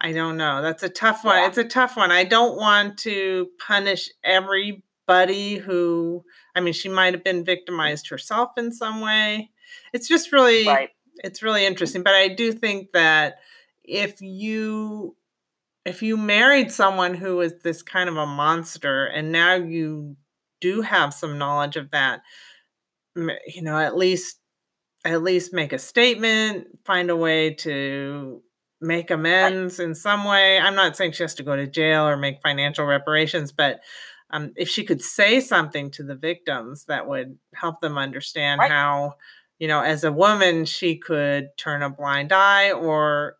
I 0.00 0.12
don't 0.12 0.36
know. 0.36 0.62
That's 0.62 0.82
a 0.82 0.88
tough 0.88 1.24
one. 1.24 1.36
Yeah. 1.36 1.48
It's 1.48 1.58
a 1.58 1.64
tough 1.64 1.96
one. 1.96 2.10
I 2.10 2.24
don't 2.24 2.56
want 2.56 2.98
to 3.00 3.48
punish 3.66 4.08
everybody 4.24 5.56
who, 5.56 6.24
I 6.54 6.60
mean, 6.60 6.72
she 6.72 6.88
might 6.88 7.12
have 7.14 7.24
been 7.24 7.44
victimized 7.44 8.08
herself 8.08 8.50
in 8.56 8.72
some 8.72 9.00
way. 9.00 9.50
It's 9.92 10.08
just 10.08 10.32
really 10.32 10.66
Right. 10.66 10.90
it's 11.22 11.42
really 11.42 11.66
interesting 11.66 12.02
but 12.02 12.14
i 12.14 12.26
do 12.28 12.50
think 12.52 12.92
that 12.92 13.36
if 13.84 14.20
you 14.20 15.14
if 15.84 16.02
you 16.02 16.16
married 16.16 16.72
someone 16.72 17.14
who 17.14 17.36
was 17.36 17.52
this 17.62 17.82
kind 17.82 18.08
of 18.08 18.16
a 18.16 18.26
monster 18.26 19.04
and 19.06 19.30
now 19.30 19.54
you 19.54 20.16
do 20.60 20.80
have 20.80 21.12
some 21.14 21.38
knowledge 21.38 21.76
of 21.76 21.90
that 21.90 22.20
you 23.16 23.62
know 23.62 23.78
at 23.78 23.96
least 23.96 24.38
at 25.04 25.22
least 25.22 25.52
make 25.52 25.72
a 25.72 25.78
statement 25.78 26.66
find 26.84 27.10
a 27.10 27.16
way 27.16 27.54
to 27.54 28.42
make 28.80 29.10
amends 29.10 29.78
in 29.78 29.94
some 29.94 30.24
way. 30.24 30.58
I'm 30.58 30.74
not 30.74 30.96
saying 30.96 31.12
she 31.12 31.22
has 31.22 31.34
to 31.36 31.42
go 31.42 31.56
to 31.56 31.66
jail 31.66 32.06
or 32.06 32.16
make 32.16 32.40
financial 32.42 32.86
reparations, 32.86 33.52
but 33.52 33.80
um, 34.30 34.52
if 34.56 34.68
she 34.68 34.84
could 34.84 35.02
say 35.02 35.40
something 35.40 35.90
to 35.92 36.02
the 36.02 36.14
victims 36.14 36.84
that 36.86 37.08
would 37.08 37.38
help 37.54 37.80
them 37.80 37.98
understand 37.98 38.60
Right. 38.60 38.70
how, 38.70 39.14
you 39.58 39.68
know, 39.68 39.80
as 39.80 40.04
a 40.04 40.12
woman, 40.12 40.64
she 40.64 40.96
could 40.96 41.48
turn 41.58 41.82
a 41.82 41.90
blind 41.90 42.32
eye 42.32 42.70
or, 42.72 43.36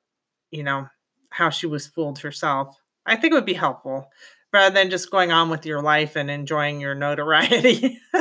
you 0.51 0.63
know, 0.63 0.89
how 1.31 1.49
she 1.49 1.67
was 1.67 1.87
fooled 1.87 2.19
herself, 2.19 2.77
I 3.07 3.17
think 3.17 3.33
it 3.33 3.37
would 3.37 3.45
be 3.47 3.55
helpful 3.55 4.09
rather 4.53 4.75
than 4.75 4.91
just 4.91 5.11
going 5.13 5.31
on 5.31 5.49
with 5.49 5.65
your 5.65 5.81
life 5.81 6.17
and 6.17 6.29
enjoying 6.29 6.81
your 6.81 6.95
notoriety. 6.95 7.99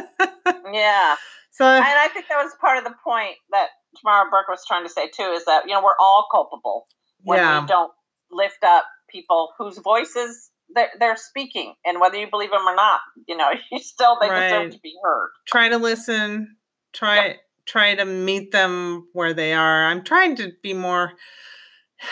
Yeah. 0.71 1.15
so, 1.51 1.65
And 1.65 1.83
I 1.83 2.07
think 2.13 2.25
that 2.29 2.43
was 2.43 2.53
part 2.61 2.77
of 2.77 2.83
the 2.83 2.93
point 3.03 3.35
that 3.51 3.69
Tarana 3.97 4.29
Burke 4.29 4.47
was 4.47 4.61
trying 4.67 4.83
to 4.85 4.89
say 4.89 5.07
too, 5.07 5.23
is 5.23 5.43
that, 5.45 5.63
you 5.65 5.73
know, 5.73 5.81
we're 5.83 5.97
all 5.99 6.27
culpable 6.31 6.85
when 7.23 7.37
yeah, 7.37 7.61
we 7.61 7.67
don't 7.67 7.91
lift 8.31 8.63
up 8.63 8.85
people 9.09 9.49
whose 9.57 9.77
voices 9.79 10.51
they're, 10.73 10.89
they're 10.99 11.17
speaking. 11.17 11.73
And 11.85 11.99
whether 11.99 12.17
you 12.17 12.29
believe 12.29 12.51
them 12.51 12.67
or 12.67 12.75
not, 12.75 12.99
you 13.27 13.35
know, 13.35 13.49
you 13.71 13.79
still, 13.79 14.17
they 14.21 14.29
Right. 14.29 14.49
deserve 14.49 14.71
to 14.71 14.79
be 14.83 14.95
heard. 15.03 15.29
try 15.47 15.69
to 15.69 15.77
listen, 15.77 16.57
try 16.93 17.37
try 17.65 17.93
to 17.93 18.05
meet 18.05 18.51
them 18.51 19.07
where 19.13 19.33
they 19.33 19.53
are. 19.53 19.85
I'm 19.85 20.03
trying 20.03 20.35
to 20.37 20.51
be 20.63 20.73
more 20.73 21.13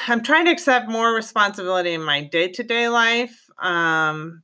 I'm 0.08 0.22
trying 0.22 0.46
to 0.46 0.52
accept 0.52 0.90
more 0.90 1.14
responsibility 1.14 1.94
in 1.94 2.04
my 2.04 2.22
day-to-day 2.24 2.90
life 2.90 3.46
um 3.62 4.44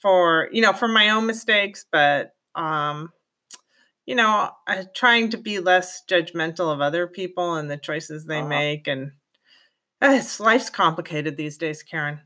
for, 0.00 0.48
you 0.52 0.60
know, 0.62 0.72
for 0.72 0.88
my 0.88 1.08
own 1.10 1.26
mistakes, 1.26 1.84
but 1.90 2.32
um 2.54 3.10
you 4.06 4.14
know, 4.14 4.50
uh, 4.66 4.84
trying 4.94 5.30
to 5.30 5.38
be 5.38 5.58
less 5.60 6.02
judgmental 6.10 6.70
of 6.70 6.82
other 6.82 7.06
people 7.06 7.54
and 7.54 7.70
the 7.70 7.78
choices 7.78 8.26
they 8.26 8.40
Uh-huh. 8.40 8.48
make 8.48 8.86
and 8.86 9.12
it's 10.12 10.40
life's 10.40 10.70
complicated 10.70 11.36
these 11.36 11.56
days, 11.58 11.82
Karen. 11.82 12.20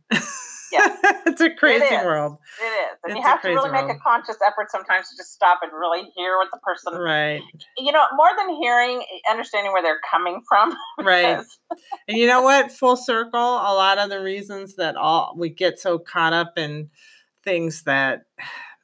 Yeah. 0.72 0.96
it's 1.26 1.40
a 1.40 1.50
crazy 1.54 1.84
is. 1.84 2.04
world. 2.04 2.36
It 2.60 2.64
is. 2.66 2.98
And 3.04 3.12
It's 3.12 3.16
you 3.18 3.22
have 3.22 3.40
to 3.42 3.48
really 3.48 3.70
crazy 3.70 3.86
make 3.86 3.96
a 3.96 3.98
conscious 4.00 4.36
effort 4.46 4.70
sometimes 4.70 5.08
to 5.10 5.16
just 5.16 5.32
stop 5.32 5.60
and 5.62 5.72
really 5.72 6.10
hear 6.16 6.36
what 6.36 6.48
the 6.52 6.58
person, 6.58 6.94
Right. 6.94 7.40
you 7.76 7.92
know, 7.92 8.04
more 8.14 8.28
than 8.36 8.54
hearing, 8.60 9.02
understanding 9.30 9.72
where 9.72 9.82
they're 9.82 10.00
coming 10.10 10.42
from. 10.48 10.74
Right. 11.04 11.44
And 12.08 12.18
you 12.18 12.26
know 12.26 12.42
what? 12.42 12.72
Full 12.72 12.96
circle, 12.96 13.40
a 13.40 13.72
lot 13.74 13.98
of 13.98 14.10
the 14.10 14.20
reasons 14.20 14.74
that 14.76 14.96
all 14.96 15.34
we 15.36 15.48
get 15.48 15.78
so 15.78 15.98
caught 15.98 16.32
up 16.32 16.58
in 16.58 16.90
things 17.44 17.84
that 17.84 18.24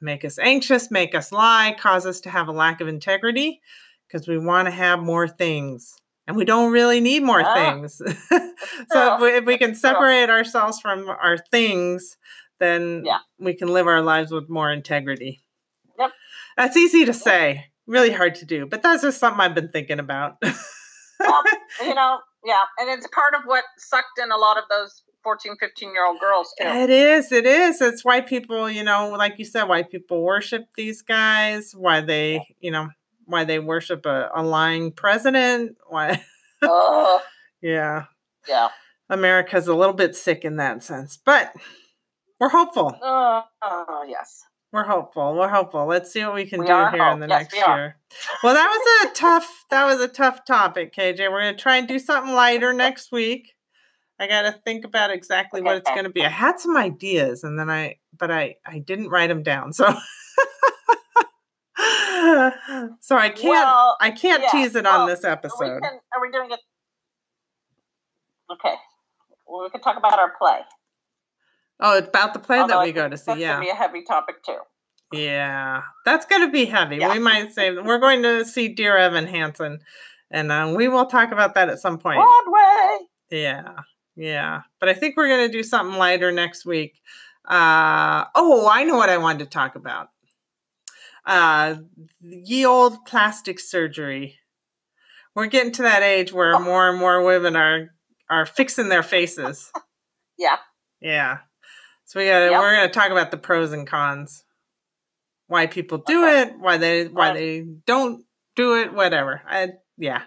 make 0.01 0.23
us 0.25 0.39
anxious, 0.39 0.89
make 0.89 1.13
us 1.13 1.31
lie, 1.31 1.75
cause 1.77 2.05
us 2.05 2.19
to 2.21 2.29
have 2.29 2.47
a 2.47 2.51
lack 2.51 2.81
of 2.81 2.87
integrity 2.87 3.61
because 4.07 4.27
we 4.27 4.37
want 4.37 4.67
to 4.67 4.71
have 4.71 4.99
more 4.99 5.27
things. 5.27 5.95
And 6.27 6.35
we 6.35 6.45
don't 6.45 6.71
really 6.71 6.99
need 7.01 7.23
more 7.23 7.41
Ah. 7.45 7.53
things. 7.53 7.97
so 8.91 9.15
if 9.15 9.21
we, 9.21 9.27
if 9.37 9.45
we 9.45 9.57
can 9.57 9.75
separate 9.75 10.29
ourselves 10.29 10.79
from 10.79 11.07
our 11.07 11.37
things, 11.51 12.17
then 12.59 13.03
Yeah. 13.05 13.19
we 13.39 13.53
can 13.53 13.67
live 13.67 13.85
our 13.87 14.01
lives 14.01 14.31
with 14.31 14.49
more 14.49 14.71
integrity. 14.71 15.41
Yep. 15.99 16.11
That's 16.57 16.77
easy 16.77 17.05
to 17.05 17.13
say, 17.13 17.67
really 17.85 18.11
hard 18.11 18.35
to 18.35 18.45
do, 18.45 18.65
but 18.65 18.81
that's 18.81 19.03
just 19.03 19.19
something 19.19 19.39
I've 19.41 19.53
been 19.55 19.69
thinking 19.69 19.99
about. 19.99 20.37
Well, 21.19 21.43
you 21.83 21.93
know, 21.93 22.19
yeah. 22.43 22.63
And 22.79 22.89
it's 22.89 23.07
part 23.07 23.35
of 23.35 23.41
what 23.45 23.63
sucked 23.77 24.19
in 24.21 24.31
a 24.31 24.37
lot 24.37 24.57
of 24.57 24.63
those 24.69 25.03
14, 25.23 25.55
15 25.59 25.91
year 25.93 26.05
old 26.05 26.19
girls 26.19 26.53
too. 26.59 26.67
It 26.67 26.89
is. 26.89 27.31
It 27.31 27.45
is. 27.45 27.81
It's 27.81 28.03
why 28.05 28.21
people, 28.21 28.69
you 28.69 28.83
know, 28.83 29.09
like 29.11 29.37
you 29.37 29.45
said, 29.45 29.63
why 29.65 29.83
people 29.83 30.21
worship 30.23 30.65
these 30.75 31.01
guys, 31.01 31.73
why 31.75 32.01
they, 32.01 32.55
you 32.59 32.71
know, 32.71 32.89
why 33.25 33.43
they 33.43 33.59
worship 33.59 34.05
a, 34.05 34.29
a 34.35 34.43
lying 34.43 34.91
president. 34.91 35.77
Why, 35.87 36.23
oh, 36.61 37.21
yeah, 37.61 38.05
yeah. 38.47 38.69
America's 39.09 39.67
a 39.67 39.75
little 39.75 39.93
bit 39.93 40.15
sick 40.15 40.45
in 40.45 40.57
that 40.57 40.83
sense, 40.83 41.17
but 41.17 41.53
we're 42.39 42.49
hopeful. 42.49 42.97
Oh, 43.01 43.43
oh, 43.61 44.05
yes. 44.07 44.43
We're 44.71 44.83
hopeful. 44.83 45.35
We're 45.35 45.47
hopeful. 45.47 45.85
Let's 45.85 46.11
see 46.11 46.23
what 46.25 46.33
we 46.33 46.45
can 46.45 46.59
We 46.59 46.65
do 46.65 46.87
here 46.91 47.07
in 47.07 47.21
the 47.21 47.27
Yes, 47.27 47.43
next 47.43 47.53
we 47.53 47.59
year. 47.59 47.95
Well, 48.43 48.53
that 48.55 48.67
was 48.67 49.09
a 49.09 49.13
tough. 49.15 49.65
That 49.69 49.85
was 49.85 50.01
a 50.01 50.07
tough 50.07 50.43
topic, 50.45 50.93
KJ. 50.93 51.31
We're 51.31 51.39
gonna 51.41 51.55
try 51.55 51.77
and 51.77 51.87
do 51.87 51.97
something 51.97 52.33
lighter 52.33 52.73
next 52.73 53.11
week. 53.11 53.55
I 54.19 54.27
got 54.27 54.43
to 54.43 54.53
think 54.63 54.85
about 54.85 55.11
exactly 55.11 55.61
what 55.61 55.75
it's 55.75 55.89
going 55.89 56.05
to 56.05 56.09
be. 56.09 56.25
I 56.25 56.29
had 56.29 56.59
some 56.59 56.77
ideas, 56.77 57.43
and 57.43 57.59
then 57.59 57.69
I, 57.69 57.97
but 58.17 58.31
I, 58.31 58.55
I 58.65 58.79
didn't 58.79 59.09
write 59.09 59.27
them 59.27 59.43
down. 59.43 59.73
So, 59.73 59.85
so 63.01 63.15
I 63.17 63.29
can't, 63.29 63.43
Well, 63.49 63.97
I 64.01 64.11
can't 64.11 64.43
yeah, 64.43 64.49
tease 64.51 64.75
it 64.75 64.83
well, 64.85 65.01
on 65.01 65.07
this 65.07 65.21
we 65.23 65.29
episode. 65.29 65.81
can, 65.81 65.99
are 66.15 66.21
we 66.21 66.31
doing 66.31 66.51
it? 66.51 66.59
Okay. 68.51 68.75
Well, 69.47 69.63
we 69.63 69.69
can 69.69 69.81
talk 69.81 69.97
about 69.97 70.17
our 70.19 70.33
play. 70.39 70.59
Oh, 71.79 71.97
it's 71.97 72.07
about 72.07 72.33
the 72.33 72.39
play 72.39 72.57
that 72.57 72.63
Although 72.63 72.79
I 72.79 72.85
we 72.85 72.91
go 72.91 73.09
to 73.09 73.17
see. 73.17 73.23
That's 73.27 73.39
Yeah, 73.39 73.59
be 73.59 73.69
a 73.69 73.75
heavy 73.75 74.03
topic 74.03 74.43
too. 74.43 74.57
yeah, 75.11 75.81
that's 76.05 76.25
going 76.25 76.41
to 76.45 76.51
be 76.51 76.65
heavy. 76.65 76.97
Yeah. 76.97 77.11
We 77.13 77.19
might 77.19 77.53
say 77.53 77.71
we're 77.71 77.99
going 77.99 78.23
to 78.23 78.45
see 78.45 78.69
Dear 78.69 78.97
Evan 78.97 79.27
Hansen, 79.27 79.79
and 80.31 80.51
um, 80.51 80.73
we 80.75 80.87
will 80.87 81.05
talk 81.05 81.31
about 81.31 81.53
that 81.55 81.69
at 81.69 81.79
some 81.79 81.97
point. 81.97 82.17
Broadway. 82.19 83.05
Yeah, 83.29 83.73
yeah. 84.15 84.61
But 84.79 84.89
I 84.89 84.93
think 84.93 85.17
we're 85.17 85.27
going 85.27 85.47
to 85.47 85.51
do 85.51 85.63
something 85.63 85.97
lighter 85.97 86.31
next 86.31 86.65
week. 86.65 87.01
Uh, 87.47 88.25
oh, 88.35 88.69
I 88.71 88.83
know 88.85 88.95
what 88.95 89.09
I 89.09 89.17
wanted 89.17 89.39
to 89.39 89.49
talk 89.49 89.75
about. 89.75 90.09
Uh, 91.25 91.75
ye 92.21 92.65
old 92.65 93.03
plastic 93.05 93.59
surgery. 93.59 94.37
We're 95.35 95.47
getting 95.47 95.71
to 95.73 95.81
that 95.83 96.03
age 96.03 96.31
where 96.31 96.55
Oh. 96.55 96.59
more 96.59 96.89
and 96.89 96.99
more 96.99 97.23
women 97.23 97.55
are 97.55 97.89
are 98.29 98.45
fixing 98.45 98.89
their 98.89 99.03
faces. 99.03 99.71
Yeah. 100.37 100.57
Yeah. 100.99 101.37
So 102.03 102.19
we 102.19 102.25
got 102.25 102.51
Yep. 102.51 102.59
we're 102.59 102.75
going 102.75 102.87
to 102.89 102.93
talk 102.93 103.09
about 103.11 103.31
the 103.31 103.37
pros 103.37 103.71
and 103.71 103.87
cons. 103.87 104.43
Why 105.47 105.65
people 105.67 105.99
do 105.99 106.25
Okay. 106.25 106.41
it, 106.41 106.59
why 106.59 106.75
they 106.77 107.07
why 107.07 107.33
they 107.33 107.61
don't 107.85 108.25
do 108.57 108.75
it, 108.81 108.91
whatever. 108.93 109.41
I, 109.47 109.69
yeah. 109.97 110.23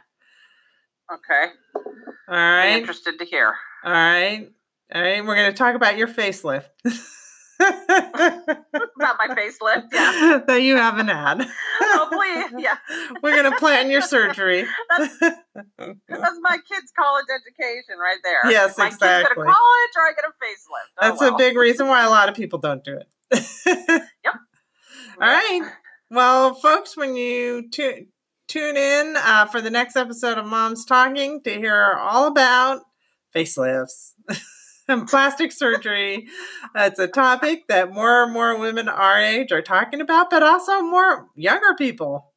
Okay. 1.12 1.52
All 2.28 2.34
right. 2.34 2.68
I'm 2.72 2.78
interested 2.80 3.18
to 3.18 3.24
hear. 3.26 3.54
All 3.84 3.92
right. 3.92 4.48
All 4.94 5.02
right. 5.02 5.22
We're 5.24 5.34
going 5.36 5.50
to 5.52 5.56
talk 5.58 5.74
about 5.74 5.98
your 5.98 6.08
facelift. 6.08 6.68
About 7.60 9.16
my 9.18 9.34
facelift. 9.34 9.88
Yeah. 9.92 10.40
that 10.46 10.62
you 10.62 10.76
haven't 10.76 11.08
had. 11.08 11.46
Oh, 11.80 12.08
please. 12.52 12.62
Yeah. 12.62 12.76
We're 13.22 13.34
going 13.36 13.50
to 13.50 13.58
plan 13.58 13.90
your 13.90 14.00
surgery. 14.00 14.64
That's, 14.96 15.18
that's 15.18 16.38
my 16.40 16.58
kid's 16.68 16.92
college 16.98 17.26
education 17.34 17.98
right 17.98 18.18
there. 18.22 18.50
Yes, 18.50 18.78
my 18.78 18.90
kids 18.90 18.98
go 18.98 19.22
to 19.22 19.34
college 19.34 19.44
or 19.44 20.02
I 20.02 20.12
get 20.14 20.24
a 20.24 20.44
facelift. 20.44 20.92
Oh, 21.00 21.08
That's 21.08 21.22
a 21.22 21.36
big 21.36 21.56
reason 21.56 21.88
why 21.88 22.04
a 22.04 22.10
lot 22.10 22.28
of 22.28 22.34
people 22.34 22.58
don't 22.60 22.84
do 22.84 22.98
it. 22.98 23.08
Yep. 24.24 24.34
All 25.20 25.28
right. 25.28 25.70
Well, 26.10 26.54
folks, 26.54 26.96
when 26.96 27.16
you 27.16 27.68
tu- 27.70 28.06
tune 28.46 28.76
in 28.76 29.16
uh, 29.16 29.46
for 29.46 29.60
the 29.60 29.70
next 29.70 29.96
episode 29.96 30.38
of 30.38 30.46
Mom's 30.46 30.84
Talking 30.84 31.42
to 31.42 31.50
hear 31.50 31.98
all 32.00 32.28
about 32.28 32.82
facelifts 33.34 34.12
plastic 35.08 35.52
surgery, 35.52 36.28
it's 36.74 36.98
a 36.98 37.06
topic 37.08 37.66
that 37.68 37.92
more 37.92 38.24
and 38.24 38.32
more 38.32 38.58
women 38.58 38.88
our 38.88 39.18
age 39.20 39.52
are 39.52 39.62
talking 39.62 40.00
about, 40.00 40.30
but 40.30 40.42
also 40.42 40.80
more 40.82 41.28
younger 41.36 41.74
people. 41.76 42.32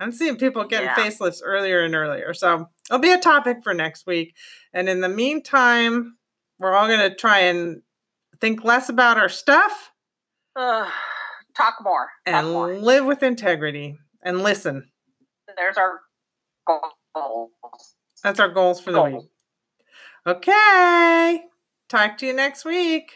I'm 0.00 0.10
seeing 0.12 0.36
people 0.36 0.64
getting 0.64 0.88
Yeah. 0.88 0.96
facelifts 0.96 1.40
earlier 1.44 1.82
and 1.82 1.94
earlier. 1.94 2.34
So 2.34 2.66
it'll 2.90 2.98
be 3.00 3.12
a 3.12 3.18
topic 3.18 3.58
for 3.62 3.72
next 3.72 4.06
week. 4.06 4.34
And 4.72 4.88
in 4.88 5.00
the 5.00 5.08
meantime, 5.08 6.16
we're 6.58 6.72
all 6.74 6.88
going 6.88 7.08
to 7.08 7.14
try 7.14 7.40
and 7.40 7.82
think 8.40 8.64
less 8.64 8.88
about 8.88 9.18
our 9.18 9.28
stuff 9.28 9.90
Ugh, 10.56 10.90
talk 11.56 11.74
more. 11.82 12.08
Talk 12.26 12.34
and 12.34 12.48
more. 12.50 12.74
live 12.76 13.04
with 13.04 13.22
integrity 13.22 13.96
and 14.24 14.42
listen. 14.42 14.90
There's 15.56 15.76
our 15.78 16.00
goals. 16.66 17.94
That's 18.24 18.40
our 18.40 18.48
goals 18.48 18.80
for 18.80 18.92
the 18.92 19.02
week. 19.02 19.22
Okay. 20.26 21.42
Talk 21.92 22.16
to 22.16 22.26
you 22.26 22.32
next 22.32 22.64
week. 22.64 23.12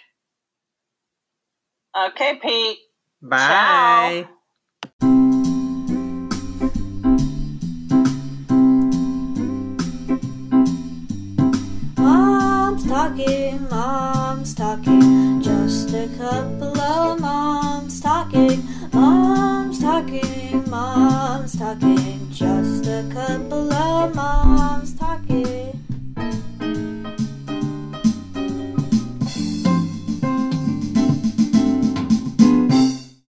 Okay, 1.98 2.38
Pete. 2.42 2.76
Bye. 3.22 4.28
Mom's 11.96 12.86
talking, 12.86 13.66
mom's 13.70 14.54
talking, 14.54 15.40
just 15.40 15.94
a 15.94 16.10
couple 16.18 16.78
of 16.78 17.18
moms 17.18 18.02
talking. 18.02 18.62
Mom's 18.92 19.80
talking, 19.80 20.68
mom's 20.68 21.58
talking, 21.58 22.28
just 22.30 22.84
a 22.84 23.08
couple 23.10 23.72
of 23.72 24.14
moms 24.14 24.96